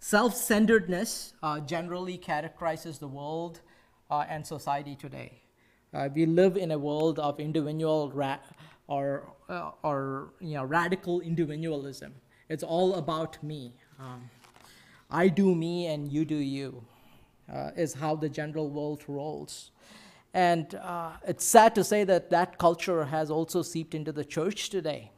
Self 0.00 0.34
centeredness 0.34 1.34
uh, 1.42 1.60
generally 1.60 2.18
characterizes 2.18 2.98
the 2.98 3.08
world 3.08 3.60
uh, 4.10 4.24
and 4.28 4.46
society 4.46 4.96
today. 4.96 5.42
Uh, 5.94 6.08
we 6.14 6.26
live 6.26 6.56
in 6.56 6.72
a 6.72 6.78
world 6.78 7.18
of 7.18 7.40
individual 7.40 8.12
or, 8.88 9.32
uh, 9.48 9.70
or 9.82 10.32
you 10.40 10.54
know, 10.54 10.64
radical 10.64 11.20
individualism. 11.20 12.14
It's 12.48 12.62
all 12.62 12.96
about 12.96 13.42
me. 13.42 13.72
Um, 13.98 14.28
I 15.10 15.28
do 15.28 15.54
me 15.54 15.86
and 15.86 16.12
you 16.12 16.26
do 16.26 16.36
you, 16.36 16.84
uh, 17.52 17.70
is 17.76 17.94
how 17.94 18.16
the 18.16 18.28
general 18.28 18.68
world 18.68 19.02
rolls. 19.08 19.70
And 20.34 20.74
uh, 20.74 21.12
it's 21.26 21.44
sad 21.44 21.74
to 21.76 21.84
say 21.84 22.04
that 22.04 22.28
that 22.30 22.58
culture 22.58 23.04
has 23.04 23.30
also 23.30 23.62
seeped 23.62 23.94
into 23.94 24.12
the 24.12 24.24
church 24.24 24.68
today. 24.68 25.10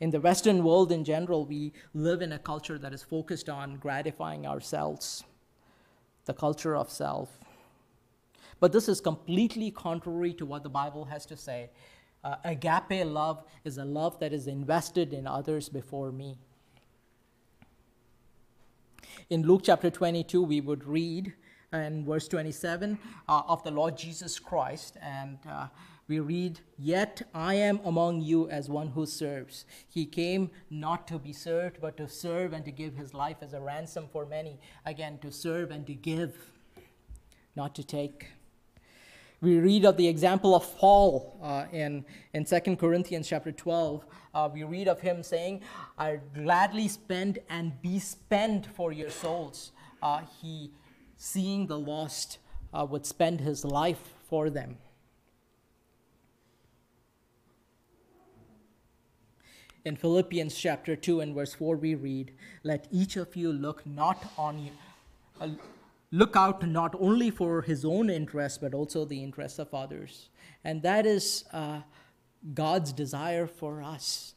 In 0.00 0.10
the 0.10 0.20
Western 0.20 0.64
world 0.64 0.90
in 0.90 1.04
general, 1.04 1.46
we 1.46 1.72
live 1.94 2.20
in 2.20 2.32
a 2.32 2.38
culture 2.38 2.78
that 2.78 2.92
is 2.92 3.02
focused 3.02 3.48
on 3.48 3.76
gratifying 3.76 4.46
ourselves, 4.46 5.24
the 6.24 6.34
culture 6.34 6.76
of 6.76 6.90
self. 6.90 7.38
But 8.60 8.72
this 8.72 8.88
is 8.88 9.00
completely 9.00 9.70
contrary 9.70 10.32
to 10.34 10.46
what 10.46 10.62
the 10.62 10.68
Bible 10.68 11.04
has 11.06 11.26
to 11.26 11.36
say. 11.36 11.70
Uh, 12.24 12.36
agape 12.44 13.06
love 13.06 13.44
is 13.64 13.78
a 13.78 13.84
love 13.84 14.18
that 14.18 14.32
is 14.32 14.46
invested 14.46 15.12
in 15.12 15.26
others 15.26 15.68
before 15.68 16.10
me. 16.10 16.36
In 19.30 19.42
Luke 19.42 19.62
chapter 19.64 19.90
22, 19.90 20.42
we 20.42 20.60
would 20.60 20.84
read 20.84 21.34
in 21.72 22.04
verse 22.04 22.26
27 22.28 22.98
uh, 23.28 23.42
of 23.46 23.62
the 23.62 23.70
Lord 23.70 23.96
Jesus 23.96 24.38
Christ, 24.38 24.96
and 25.02 25.38
uh, 25.48 25.68
we 26.08 26.20
read, 26.20 26.60
Yet 26.78 27.22
I 27.34 27.54
am 27.54 27.80
among 27.84 28.22
you 28.22 28.48
as 28.48 28.70
one 28.70 28.88
who 28.88 29.04
serves. 29.04 29.66
He 29.86 30.06
came 30.06 30.50
not 30.70 31.06
to 31.08 31.18
be 31.18 31.34
served, 31.34 31.80
but 31.80 31.98
to 31.98 32.08
serve 32.08 32.54
and 32.54 32.64
to 32.64 32.70
give 32.70 32.96
his 32.96 33.12
life 33.12 33.36
as 33.42 33.52
a 33.52 33.60
ransom 33.60 34.08
for 34.10 34.24
many. 34.24 34.58
Again, 34.86 35.18
to 35.18 35.30
serve 35.30 35.70
and 35.70 35.86
to 35.86 35.94
give, 35.94 36.34
not 37.54 37.74
to 37.74 37.84
take. 37.84 38.28
We 39.40 39.58
read 39.58 39.84
of 39.84 39.96
the 39.96 40.08
example 40.08 40.56
of 40.56 40.76
Paul 40.78 41.38
uh, 41.40 41.66
in, 41.70 42.04
in 42.34 42.44
2 42.44 42.76
Corinthians 42.76 43.28
chapter 43.28 43.52
12. 43.52 44.04
Uh, 44.34 44.48
we 44.52 44.64
read 44.64 44.88
of 44.88 45.00
him 45.00 45.22
saying, 45.22 45.62
I 45.96 46.18
gladly 46.34 46.88
spend 46.88 47.38
and 47.48 47.80
be 47.80 48.00
spent 48.00 48.66
for 48.66 48.90
your 48.90 49.10
souls. 49.10 49.70
Uh, 50.02 50.22
he, 50.42 50.72
seeing 51.16 51.68
the 51.68 51.78
lost, 51.78 52.38
uh, 52.74 52.84
would 52.90 53.06
spend 53.06 53.40
his 53.40 53.64
life 53.64 54.12
for 54.28 54.50
them. 54.50 54.76
In 59.84 59.94
Philippians 59.94 60.56
chapter 60.56 60.96
2 60.96 61.20
and 61.20 61.34
verse 61.34 61.54
4, 61.54 61.76
we 61.76 61.94
read, 61.94 62.32
Let 62.64 62.88
each 62.90 63.16
of 63.16 63.36
you 63.36 63.52
look 63.52 63.86
not 63.86 64.32
on 64.36 64.58
you. 64.58 64.72
Look 66.10 66.36
out 66.36 66.66
not 66.66 66.94
only 66.98 67.30
for 67.30 67.62
his 67.62 67.84
own 67.84 68.08
interests, 68.08 68.58
but 68.58 68.72
also 68.72 69.04
the 69.04 69.22
interests 69.22 69.58
of 69.58 69.74
others. 69.74 70.30
And 70.64 70.82
that 70.82 71.04
is 71.04 71.44
uh, 71.52 71.80
God's 72.54 72.92
desire 72.92 73.46
for 73.46 73.82
us. 73.82 74.34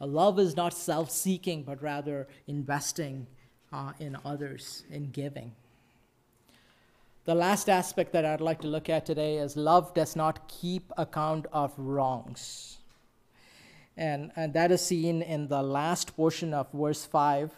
A 0.00 0.06
love 0.06 0.38
is 0.38 0.56
not 0.56 0.72
self 0.72 1.10
seeking, 1.10 1.64
but 1.64 1.82
rather 1.82 2.28
investing 2.46 3.26
uh, 3.72 3.92
in 3.98 4.16
others, 4.24 4.84
in 4.90 5.10
giving. 5.10 5.52
The 7.24 7.34
last 7.34 7.68
aspect 7.68 8.12
that 8.12 8.24
I'd 8.24 8.40
like 8.40 8.60
to 8.62 8.68
look 8.68 8.88
at 8.88 9.04
today 9.04 9.38
is 9.38 9.56
love 9.56 9.92
does 9.92 10.16
not 10.16 10.48
keep 10.48 10.92
account 10.96 11.46
of 11.52 11.74
wrongs. 11.76 12.78
And, 13.96 14.30
and 14.36 14.54
that 14.54 14.70
is 14.70 14.80
seen 14.80 15.20
in 15.22 15.48
the 15.48 15.62
last 15.62 16.16
portion 16.16 16.54
of 16.54 16.70
verse 16.72 17.04
5. 17.04 17.50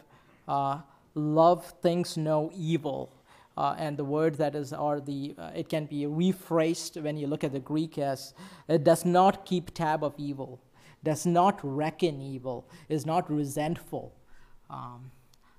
Uh, 0.48 0.78
love 1.14 1.72
thinks 1.82 2.16
no 2.16 2.50
evil. 2.54 3.12
Uh, 3.60 3.74
and 3.76 3.98
the 3.98 4.04
word 4.04 4.36
that 4.36 4.54
is, 4.54 4.72
or 4.72 5.00
the, 5.00 5.34
uh, 5.36 5.50
it 5.54 5.68
can 5.68 5.84
be 5.84 6.04
rephrased 6.04 7.02
when 7.02 7.18
you 7.18 7.26
look 7.26 7.44
at 7.44 7.52
the 7.52 7.60
Greek 7.60 7.98
as, 7.98 8.32
it 8.68 8.84
does 8.84 9.04
not 9.04 9.44
keep 9.44 9.74
tab 9.74 10.02
of 10.02 10.14
evil, 10.16 10.62
does 11.04 11.26
not 11.26 11.60
reckon 11.62 12.22
evil, 12.22 12.66
is 12.88 13.04
not 13.04 13.30
resentful. 13.30 14.14
Um, 14.70 15.10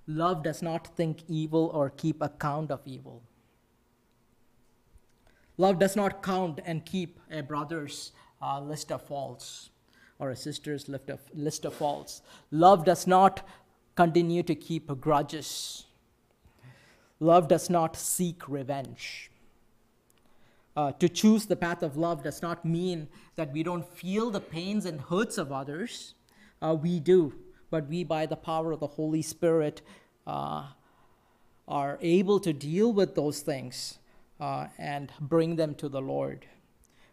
love 0.07 0.41
does 0.41 0.63
not 0.63 0.87
think 0.97 1.19
evil 1.27 1.69
or 1.75 1.91
keep 1.91 2.23
account 2.23 2.71
of 2.71 2.81
evil. 2.87 3.21
Love 5.57 5.77
does 5.77 5.95
not 5.95 6.23
count 6.23 6.59
and 6.65 6.83
keep 6.83 7.19
a 7.29 7.43
brother's 7.43 8.13
uh, 8.41 8.59
list 8.59 8.91
of 8.91 9.03
faults 9.03 9.69
or 10.17 10.31
a 10.31 10.35
sister's 10.35 10.89
list 10.89 11.07
of, 11.11 11.19
list 11.35 11.65
of 11.65 11.75
faults. 11.75 12.23
Love 12.49 12.83
does 12.83 13.05
not 13.05 13.47
continue 13.95 14.41
to 14.41 14.55
keep 14.55 14.87
grudges. 14.99 15.85
Love 17.21 17.47
does 17.47 17.69
not 17.69 17.95
seek 17.95 18.49
revenge. 18.49 19.29
Uh, 20.75 20.91
to 20.93 21.07
choose 21.07 21.45
the 21.45 21.55
path 21.55 21.83
of 21.83 21.95
love 21.95 22.23
does 22.23 22.41
not 22.41 22.65
mean 22.65 23.07
that 23.35 23.53
we 23.53 23.61
don't 23.61 23.85
feel 23.85 24.31
the 24.31 24.41
pains 24.41 24.87
and 24.87 24.99
hurts 24.99 25.37
of 25.37 25.51
others. 25.51 26.15
Uh, 26.63 26.73
we 26.73 26.99
do, 26.99 27.31
but 27.69 27.87
we, 27.87 28.03
by 28.03 28.25
the 28.25 28.35
power 28.35 28.71
of 28.71 28.79
the 28.79 28.87
Holy 28.87 29.21
Spirit, 29.21 29.83
uh, 30.25 30.65
are 31.67 31.99
able 32.01 32.39
to 32.39 32.53
deal 32.53 32.91
with 32.91 33.13
those 33.13 33.41
things 33.41 33.99
uh, 34.39 34.65
and 34.79 35.11
bring 35.21 35.57
them 35.57 35.75
to 35.75 35.87
the 35.87 36.01
Lord. 36.01 36.47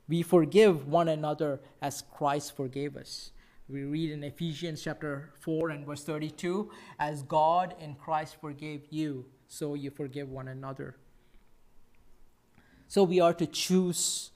We 0.08 0.22
forgive 0.22 0.88
one 0.88 1.08
another 1.08 1.60
as 1.82 2.02
Christ 2.16 2.56
forgave 2.56 2.96
us. 2.96 3.32
We 3.68 3.82
read 3.82 4.12
in 4.12 4.24
Ephesians 4.24 4.80
chapter 4.82 5.34
4 5.40 5.68
and 5.68 5.84
verse 5.84 6.02
32 6.02 6.70
as 6.98 7.22
God 7.24 7.74
in 7.78 7.94
Christ 7.94 8.36
forgave 8.40 8.86
you, 8.88 9.26
so 9.48 9.74
you 9.74 9.90
forgive 9.90 10.30
one 10.30 10.48
another. 10.48 10.94
So 12.86 13.02
we 13.02 13.20
are 13.20 13.34
to 13.34 13.46
choose 13.46 14.30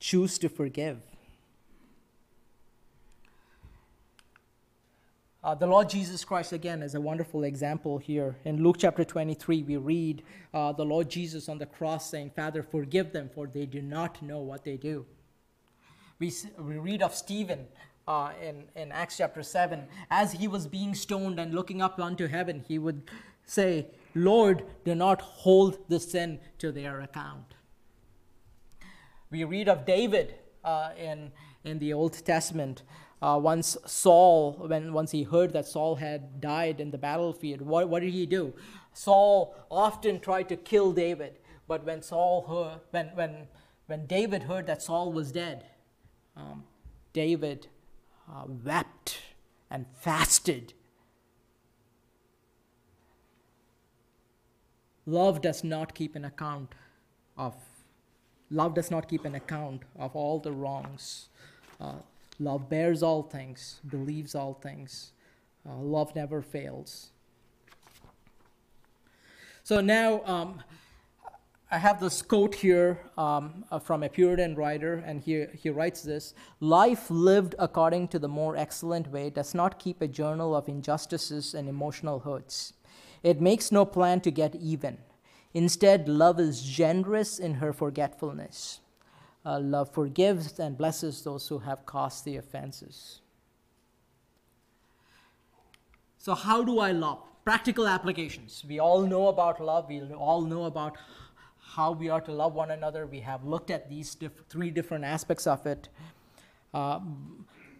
choose 0.00 0.38
to 0.38 0.50
forgive. 0.50 1.00
Uh, 5.42 5.54
the 5.54 5.66
Lord 5.66 5.90
Jesus 5.90 6.24
Christ, 6.24 6.52
again, 6.52 6.82
is 6.82 6.94
a 6.94 7.00
wonderful 7.00 7.44
example 7.44 7.98
here. 7.98 8.36
In 8.46 8.62
Luke 8.62 8.76
chapter 8.78 9.04
23, 9.04 9.62
we 9.62 9.76
read 9.76 10.22
uh, 10.54 10.72
the 10.72 10.84
Lord 10.84 11.10
Jesus 11.10 11.50
on 11.50 11.58
the 11.58 11.66
cross 11.66 12.10
saying, 12.10 12.32
Father, 12.34 12.62
forgive 12.62 13.12
them, 13.12 13.30
for 13.34 13.46
they 13.46 13.66
do 13.66 13.82
not 13.82 14.22
know 14.22 14.40
what 14.40 14.64
they 14.64 14.78
do. 14.78 15.04
We, 16.18 16.32
we 16.58 16.78
read 16.78 17.02
of 17.02 17.14
Stephen 17.14 17.66
uh, 18.08 18.30
in, 18.42 18.64
in 18.74 18.90
Acts 18.90 19.18
chapter 19.18 19.42
7. 19.42 19.84
As 20.10 20.32
he 20.32 20.48
was 20.48 20.66
being 20.66 20.94
stoned 20.94 21.38
and 21.38 21.54
looking 21.54 21.82
up 21.82 21.98
unto 21.98 22.26
heaven, 22.26 22.64
he 22.66 22.78
would 22.78 23.02
say, 23.46 23.86
Lord, 24.14 24.64
do 24.84 24.94
not 24.94 25.20
hold 25.20 25.78
the 25.88 26.00
sin 26.00 26.40
to 26.58 26.72
their 26.72 27.00
account. 27.00 27.54
We 29.30 29.44
read 29.44 29.68
of 29.68 29.84
David 29.84 30.34
uh, 30.62 30.90
in, 30.96 31.32
in 31.64 31.78
the 31.78 31.92
Old 31.92 32.24
Testament 32.24 32.82
uh, 33.24 33.38
once 33.38 33.78
Saul, 33.86 34.52
when 34.52 34.92
once 34.92 35.10
he 35.10 35.22
heard 35.22 35.54
that 35.54 35.66
Saul 35.66 35.96
had 35.96 36.42
died 36.42 36.78
in 36.78 36.90
the 36.90 36.98
battlefield, 36.98 37.62
what, 37.62 37.88
what 37.88 38.02
did 38.02 38.12
he 38.12 38.26
do? 38.26 38.52
Saul 38.92 39.56
often 39.70 40.20
tried 40.20 40.50
to 40.50 40.56
kill 40.56 40.92
David, 40.92 41.38
but 41.66 41.86
when 41.86 42.02
Saul 42.02 42.42
heard, 42.46 42.80
when 42.90 43.06
when 43.14 43.48
when 43.86 44.06
David 44.06 44.42
heard 44.42 44.66
that 44.66 44.82
Saul 44.82 45.10
was 45.10 45.32
dead, 45.32 45.64
um, 46.36 46.64
David 47.14 47.68
uh, 48.30 48.44
wept 48.46 49.20
and 49.70 49.86
fasted. 50.00 50.74
Love 55.06 55.40
does 55.40 55.62
not 55.64 55.94
keep 55.94 56.16
an 56.16 56.24
account 56.24 56.74
of 57.36 57.54
love 58.50 58.74
does 58.74 58.90
not 58.90 59.08
keep 59.08 59.24
an 59.24 59.34
account 59.34 59.82
of 59.98 60.14
all 60.14 60.38
the 60.38 60.52
wrongs. 60.52 61.28
Uh, 61.80 61.94
Love 62.40 62.68
bears 62.68 63.02
all 63.02 63.22
things, 63.22 63.80
believes 63.88 64.34
all 64.34 64.54
things. 64.54 65.12
Uh, 65.68 65.76
love 65.76 66.14
never 66.16 66.42
fails. 66.42 67.10
So 69.62 69.80
now 69.80 70.22
um, 70.24 70.62
I 71.70 71.78
have 71.78 72.00
this 72.00 72.22
quote 72.22 72.56
here 72.56 73.00
um, 73.16 73.64
uh, 73.70 73.78
from 73.78 74.02
a 74.02 74.08
Puritan 74.08 74.56
writer, 74.56 75.02
and 75.06 75.22
he, 75.22 75.46
he 75.54 75.70
writes 75.70 76.02
this 76.02 76.34
Life 76.60 77.08
lived 77.08 77.54
according 77.58 78.08
to 78.08 78.18
the 78.18 78.28
more 78.28 78.56
excellent 78.56 79.10
way 79.10 79.30
does 79.30 79.54
not 79.54 79.78
keep 79.78 80.02
a 80.02 80.08
journal 80.08 80.56
of 80.56 80.68
injustices 80.68 81.54
and 81.54 81.68
emotional 81.68 82.18
hurts. 82.18 82.74
It 83.24 83.40
makes 83.40 83.72
no 83.72 83.84
plan 83.86 84.20
to 84.20 84.30
get 84.30 84.54
even. 84.54 84.98
Instead, 85.54 86.08
love 86.08 86.38
is 86.38 86.62
generous 86.62 87.38
in 87.38 87.54
her 87.54 87.72
forgetfulness. 87.72 88.80
Uh, 89.46 89.58
love 89.60 89.92
forgives 89.92 90.58
and 90.58 90.76
blesses 90.76 91.22
those 91.22 91.48
who 91.48 91.58
have 91.58 91.86
caused 91.86 92.24
the 92.24 92.36
offenses. 92.36 93.20
So, 96.18 96.34
how 96.34 96.62
do 96.62 96.78
I 96.80 96.92
love? 96.92 97.18
Practical 97.44 97.86
applications. 97.88 98.64
We 98.66 98.78
all 98.78 99.02
know 99.02 99.28
about 99.28 99.60
love, 99.60 99.88
we 99.88 100.00
all 100.12 100.42
know 100.42 100.64
about 100.64 100.96
how 101.58 101.92
we 101.92 102.10
are 102.10 102.20
to 102.20 102.32
love 102.32 102.54
one 102.54 102.70
another. 102.70 103.06
We 103.06 103.20
have 103.20 103.44
looked 103.44 103.70
at 103.70 103.88
these 103.88 104.14
diff- 104.14 104.44
three 104.48 104.70
different 104.70 105.04
aspects 105.04 105.46
of 105.46 105.66
it. 105.66 105.88
Uh, 106.72 107.00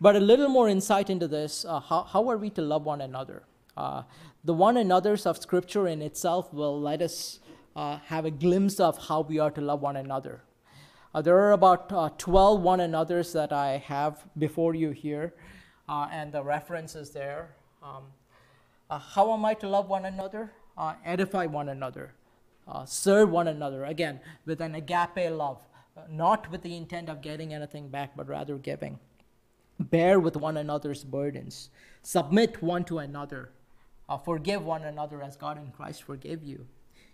but 0.01 0.17
a 0.17 0.21
little 0.21 0.49
more 0.49 0.69
insight 0.69 1.11
into 1.11 1.29
this 1.29 1.65
uh, 1.65 1.81
how, 1.81 2.03
how 2.03 2.31
are 2.31 2.39
we 2.39 2.51
to 2.51 2.63
love 2.63 2.85
one 2.85 3.01
another? 3.01 3.43
Uh, 3.77 4.03
the 4.45 4.55
one 4.55 4.77
another's 4.77 5.27
of 5.27 5.39
Scripture 5.39 5.89
in 5.89 6.03
itself 6.03 6.53
will 6.53 6.81
let 6.81 7.03
us 7.03 7.41
uh, 7.75 7.99
have 8.07 8.25
a 8.25 8.31
glimpse 8.31 8.79
of 8.79 9.09
how 9.09 9.23
we 9.23 9.39
are 9.39 9.51
to 9.51 9.61
love 9.61 9.81
one 9.81 9.97
another. 9.97 10.43
Uh, 11.15 11.23
there 11.23 11.39
are 11.39 11.53
about 11.53 11.93
uh, 11.93 12.11
12 12.19 12.61
one 12.61 12.81
another's 12.81 13.33
that 13.33 13.53
I 13.53 13.79
have 13.79 14.25
before 14.39 14.75
you 14.75 14.91
here, 14.91 15.35
uh, 15.89 16.09
and 16.11 16.33
the 16.33 16.43
reference 16.43 16.95
is 16.95 17.11
there. 17.11 17.55
Um, 17.83 18.05
uh, 18.91 18.99
how 18.99 19.33
am 19.33 19.45
I 19.45 19.55
to 19.55 19.69
love 19.69 19.89
one 19.89 20.05
another? 20.05 20.53
Edify 21.05 21.47
one 21.47 21.69
another, 21.69 22.15
serve 22.85 23.31
one 23.31 23.47
another, 23.47 23.85
again, 23.85 24.19
with 24.45 24.61
an 24.61 24.75
agape 24.75 25.31
love, 25.31 25.61
not 26.11 26.51
with 26.51 26.63
the 26.63 26.77
intent 26.77 27.09
of 27.09 27.23
getting 27.23 27.55
anything 27.55 27.89
back, 27.89 28.17
but 28.17 28.27
rather 28.27 28.57
giving. 28.59 28.99
Bear 29.79 30.19
with 30.19 30.37
one 30.37 30.57
another's 30.57 31.05
burdens, 31.05 31.71
submit 32.03 32.61
one 32.61 32.83
to 32.87 32.99
another, 32.99 33.51
forgive 34.25 34.65
one 34.65 34.85
another 34.85 35.23
as 35.23 35.37
God 35.37 35.59
in 35.59 35.71
Christ 35.71 36.03
forgave 36.03 36.43
you, 36.43 36.67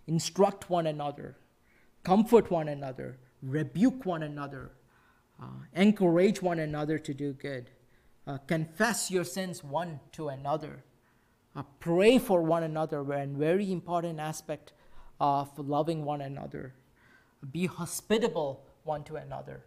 instruct 0.06 0.70
one 0.70 0.86
another, 0.86 1.36
comfort 2.02 2.50
one 2.50 2.68
another 2.68 3.18
rebuke 3.42 4.04
one 4.06 4.22
another, 4.22 4.72
Uh, 5.42 5.64
encourage 5.72 6.42
one 6.42 6.58
another 6.58 6.98
to 6.98 7.14
do 7.14 7.32
good. 7.32 7.70
Uh, 8.26 8.36
confess 8.46 9.10
your 9.10 9.24
sins 9.24 9.64
one 9.64 9.98
to 10.12 10.28
another. 10.28 10.84
Uh, 11.56 11.62
pray 11.78 12.18
for 12.18 12.42
one 12.42 12.62
another, 12.62 13.10
and 13.12 13.38
very 13.38 13.72
important 13.72 14.20
aspect 14.20 14.74
of 15.18 15.58
loving 15.58 16.04
one 16.04 16.20
another. 16.20 16.74
Be 17.50 17.64
hospitable 17.64 18.66
one 18.84 19.02
to 19.04 19.16
another. 19.16 19.64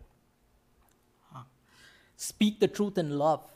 Uh, 1.35 1.41
speak 2.17 2.59
the 2.59 2.67
truth 2.67 2.99
in 2.99 3.17
love. 3.17 3.49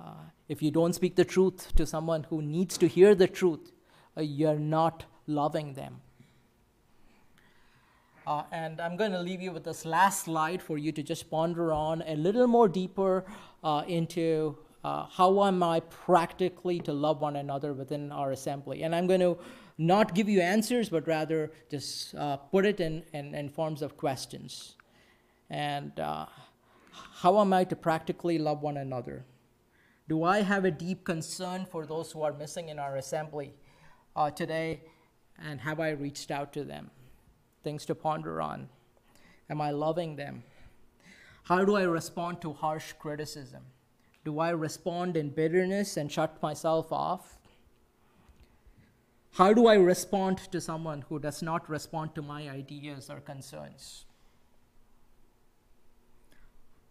Uh, 0.00 0.04
uh, 0.04 0.14
if 0.48 0.62
you 0.62 0.70
don't 0.70 0.94
speak 0.94 1.16
the 1.16 1.24
truth 1.24 1.74
to 1.74 1.86
someone 1.86 2.24
who 2.24 2.42
needs 2.42 2.76
to 2.78 2.86
hear 2.86 3.14
the 3.14 3.26
truth, 3.26 3.72
you're 4.16 4.58
not 4.58 5.04
loving 5.26 5.74
them. 5.74 6.00
Uh, 8.26 8.44
and 8.52 8.80
I'm 8.80 8.96
going 8.96 9.12
to 9.12 9.20
leave 9.20 9.40
you 9.40 9.50
with 9.50 9.64
this 9.64 9.84
last 9.84 10.24
slide 10.24 10.62
for 10.62 10.78
you 10.78 10.92
to 10.92 11.02
just 11.02 11.28
ponder 11.30 11.72
on 11.72 12.02
a 12.06 12.14
little 12.14 12.46
more 12.46 12.68
deeper 12.68 13.24
uh, 13.64 13.82
into 13.88 14.56
uh, 14.84 15.06
how 15.06 15.44
am 15.44 15.62
I 15.62 15.80
practically 15.80 16.80
to 16.80 16.92
love 16.92 17.20
one 17.20 17.36
another 17.36 17.72
within 17.72 18.12
our 18.12 18.32
assembly. 18.32 18.82
And 18.82 18.94
I'm 18.94 19.06
going 19.06 19.20
to 19.20 19.38
not 19.78 20.14
give 20.14 20.28
you 20.28 20.40
answers, 20.40 20.88
but 20.88 21.06
rather 21.06 21.50
just 21.70 22.14
uh, 22.14 22.36
put 22.36 22.64
it 22.64 22.80
in, 22.80 23.02
in, 23.12 23.34
in, 23.34 23.48
forms 23.48 23.82
of 23.82 23.96
questions. 23.96 24.76
And 25.50 25.98
uh, 25.98 26.26
how 26.92 27.40
am 27.40 27.52
I 27.52 27.64
to 27.64 27.76
practically 27.76 28.38
love 28.38 28.62
one 28.62 28.76
another? 28.76 29.24
Do 30.08 30.24
I 30.24 30.42
have 30.42 30.64
a 30.64 30.70
deep 30.70 31.04
concern 31.04 31.64
for 31.64 31.86
those 31.86 32.12
who 32.12 32.22
are 32.22 32.32
missing 32.32 32.68
in 32.68 32.78
our 32.78 32.96
assembly 32.96 33.54
uh, 34.16 34.30
today? 34.30 34.82
And 35.38 35.60
have 35.60 35.80
I 35.80 35.90
reached 35.90 36.30
out 36.30 36.52
to 36.54 36.64
them? 36.64 36.90
things 37.62 37.86
to 37.86 37.94
ponder 37.94 38.40
on. 38.40 38.68
Am 39.48 39.60
I 39.60 39.70
loving 39.70 40.16
them? 40.16 40.42
How 41.44 41.64
do 41.64 41.76
I 41.76 41.82
respond 41.82 42.40
to 42.42 42.52
harsh 42.52 42.92
criticism? 42.98 43.62
Do 44.24 44.38
I 44.38 44.50
respond 44.50 45.16
in 45.16 45.30
bitterness 45.30 45.96
and 45.96 46.10
shut 46.10 46.40
myself 46.42 46.92
off? 46.92 47.38
How 49.32 49.52
do 49.52 49.66
I 49.66 49.74
respond 49.74 50.38
to 50.52 50.60
someone 50.60 51.04
who 51.08 51.18
does 51.18 51.42
not 51.42 51.68
respond 51.68 52.14
to 52.14 52.22
my 52.22 52.48
ideas 52.48 53.10
or 53.10 53.20
concerns? 53.20 54.04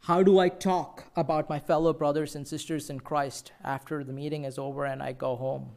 How 0.05 0.23
do 0.23 0.39
I 0.39 0.49
talk 0.49 1.05
about 1.15 1.47
my 1.47 1.59
fellow 1.59 1.93
brothers 1.93 2.35
and 2.35 2.47
sisters 2.47 2.89
in 2.89 3.01
Christ 3.01 3.51
after 3.63 4.03
the 4.03 4.13
meeting 4.13 4.45
is 4.45 4.57
over 4.57 4.83
and 4.83 5.01
I 5.01 5.11
go 5.11 5.35
home? 5.35 5.73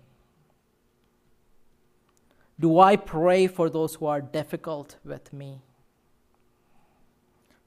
Do 2.58 2.78
I 2.78 2.96
pray 2.96 3.46
for 3.46 3.68
those 3.68 3.96
who 3.96 4.06
are 4.06 4.22
difficult 4.22 4.96
with 5.04 5.32
me? 5.32 5.60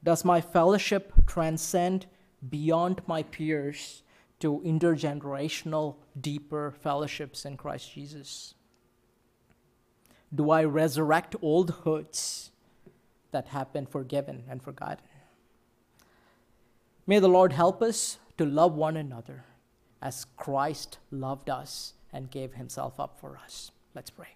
Does 0.04 0.26
my 0.26 0.42
fellowship 0.42 1.14
transcend 1.28 2.08
beyond 2.50 3.02
my 3.06 3.22
peers 3.22 4.02
to 4.40 4.62
intergenerational, 4.66 5.98
deeper 6.20 6.72
fellowships 6.72 7.46
in 7.46 7.58
Christ 7.58 7.94
Jesus? 7.94 8.56
Do 10.34 10.50
I 10.50 10.64
resurrect 10.64 11.36
old 11.42 11.82
hurts 11.86 12.50
that 13.32 13.48
have 13.48 13.72
been 13.74 13.86
forgiven 13.86 14.44
and 14.50 14.64
forgotten? 14.64 15.04
May 17.10 17.20
the 17.20 17.30
Lord 17.30 17.54
help 17.54 17.82
us 17.82 18.18
to 18.38 18.46
love 18.46 18.74
one 18.74 18.98
another 18.98 19.46
as 20.02 20.26
Christ 20.36 20.98
loved 21.10 21.50
us 21.50 21.94
and 22.12 22.30
gave 22.30 22.56
himself 22.56 23.00
up 23.00 23.18
for 23.18 23.40
us. 23.42 23.72
Let's 23.96 24.10
pray. 24.10 24.36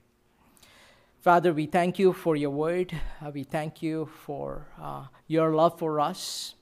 Father, 1.19 1.53
we 1.53 1.65
thank 1.65 1.99
you 1.99 2.13
for 2.13 2.37
your 2.37 2.49
word. 2.49 2.97
Uh, 3.23 3.29
we 3.31 3.43
thank 3.43 3.83
you 3.83 4.09
for 4.25 4.67
uh, 4.81 5.07
your 5.27 5.53
love 5.53 5.77
for 5.77 5.99
us, 5.99 6.55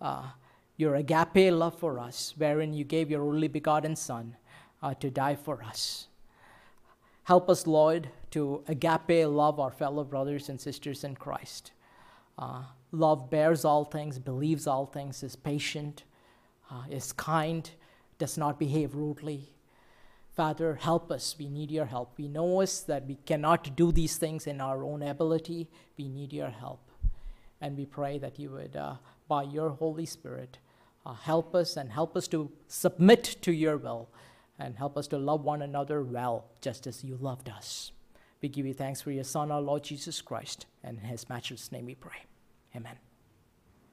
uh, 0.00 0.28
your 0.76 0.94
agape 0.94 1.50
love 1.50 1.78
for 1.78 1.98
us, 1.98 2.34
wherein 2.36 2.74
you 2.74 2.84
gave 2.84 3.10
your 3.10 3.24
only 3.24 3.48
begotten 3.48 3.96
Son 3.96 4.36
uh, 4.82 4.92
to 4.94 5.10
die 5.10 5.34
for 5.34 5.62
us. 5.62 6.08
Help 7.24 7.48
us, 7.48 7.66
Lord, 7.66 8.10
to 8.32 8.62
agape 8.68 9.26
love 9.26 9.58
our 9.58 9.72
fellow 9.72 10.04
brothers 10.04 10.50
and 10.50 10.60
sisters 10.60 11.02
in 11.02 11.16
Christ. 11.16 11.72
Love 12.96 13.30
bears 13.30 13.64
all 13.64 13.84
things, 13.84 14.18
believes 14.18 14.66
all 14.66 14.86
things, 14.86 15.22
is 15.22 15.36
patient, 15.36 16.04
uh, 16.70 16.84
is 16.90 17.12
kind, 17.12 17.70
does 18.18 18.38
not 18.38 18.58
behave 18.58 18.94
rudely 18.94 19.56
Father, 20.36 20.74
help 20.74 21.10
us. 21.10 21.34
We 21.38 21.48
need 21.48 21.70
your 21.70 21.86
help. 21.86 22.12
We 22.18 22.28
know 22.28 22.60
us 22.60 22.80
that 22.80 23.06
we 23.06 23.14
cannot 23.14 23.74
do 23.74 23.90
these 23.90 24.18
things 24.18 24.46
in 24.46 24.60
our 24.60 24.84
own 24.84 25.02
ability. 25.02 25.66
We 25.96 26.08
need 26.08 26.30
your 26.30 26.50
help. 26.50 26.90
And 27.62 27.74
we 27.74 27.86
pray 27.86 28.18
that 28.18 28.38
you 28.38 28.50
would, 28.50 28.76
uh, 28.76 28.96
by 29.28 29.44
your 29.44 29.70
Holy 29.70 30.04
Spirit, 30.04 30.58
uh, 31.06 31.14
help 31.14 31.54
us 31.54 31.78
and 31.78 31.90
help 31.90 32.14
us 32.18 32.28
to 32.28 32.52
submit 32.68 33.36
to 33.40 33.50
your 33.50 33.78
will 33.78 34.10
and 34.58 34.76
help 34.76 34.98
us 34.98 35.08
to 35.08 35.16
love 35.16 35.42
one 35.42 35.62
another 35.62 36.02
well, 36.02 36.44
just 36.60 36.86
as 36.86 37.02
you 37.02 37.16
loved 37.16 37.48
us. 37.48 37.92
We 38.42 38.50
give 38.50 38.66
you 38.66 38.74
thanks 38.74 39.00
for 39.00 39.12
your 39.12 39.24
Son, 39.24 39.50
our 39.50 39.62
Lord 39.62 39.84
Jesus 39.84 40.20
Christ, 40.20 40.66
and 40.84 40.98
in 40.98 41.04
his 41.04 41.30
matchless 41.30 41.72
name 41.72 41.86
we 41.86 41.94
pray. 41.94 42.26
Amen. 42.76 43.05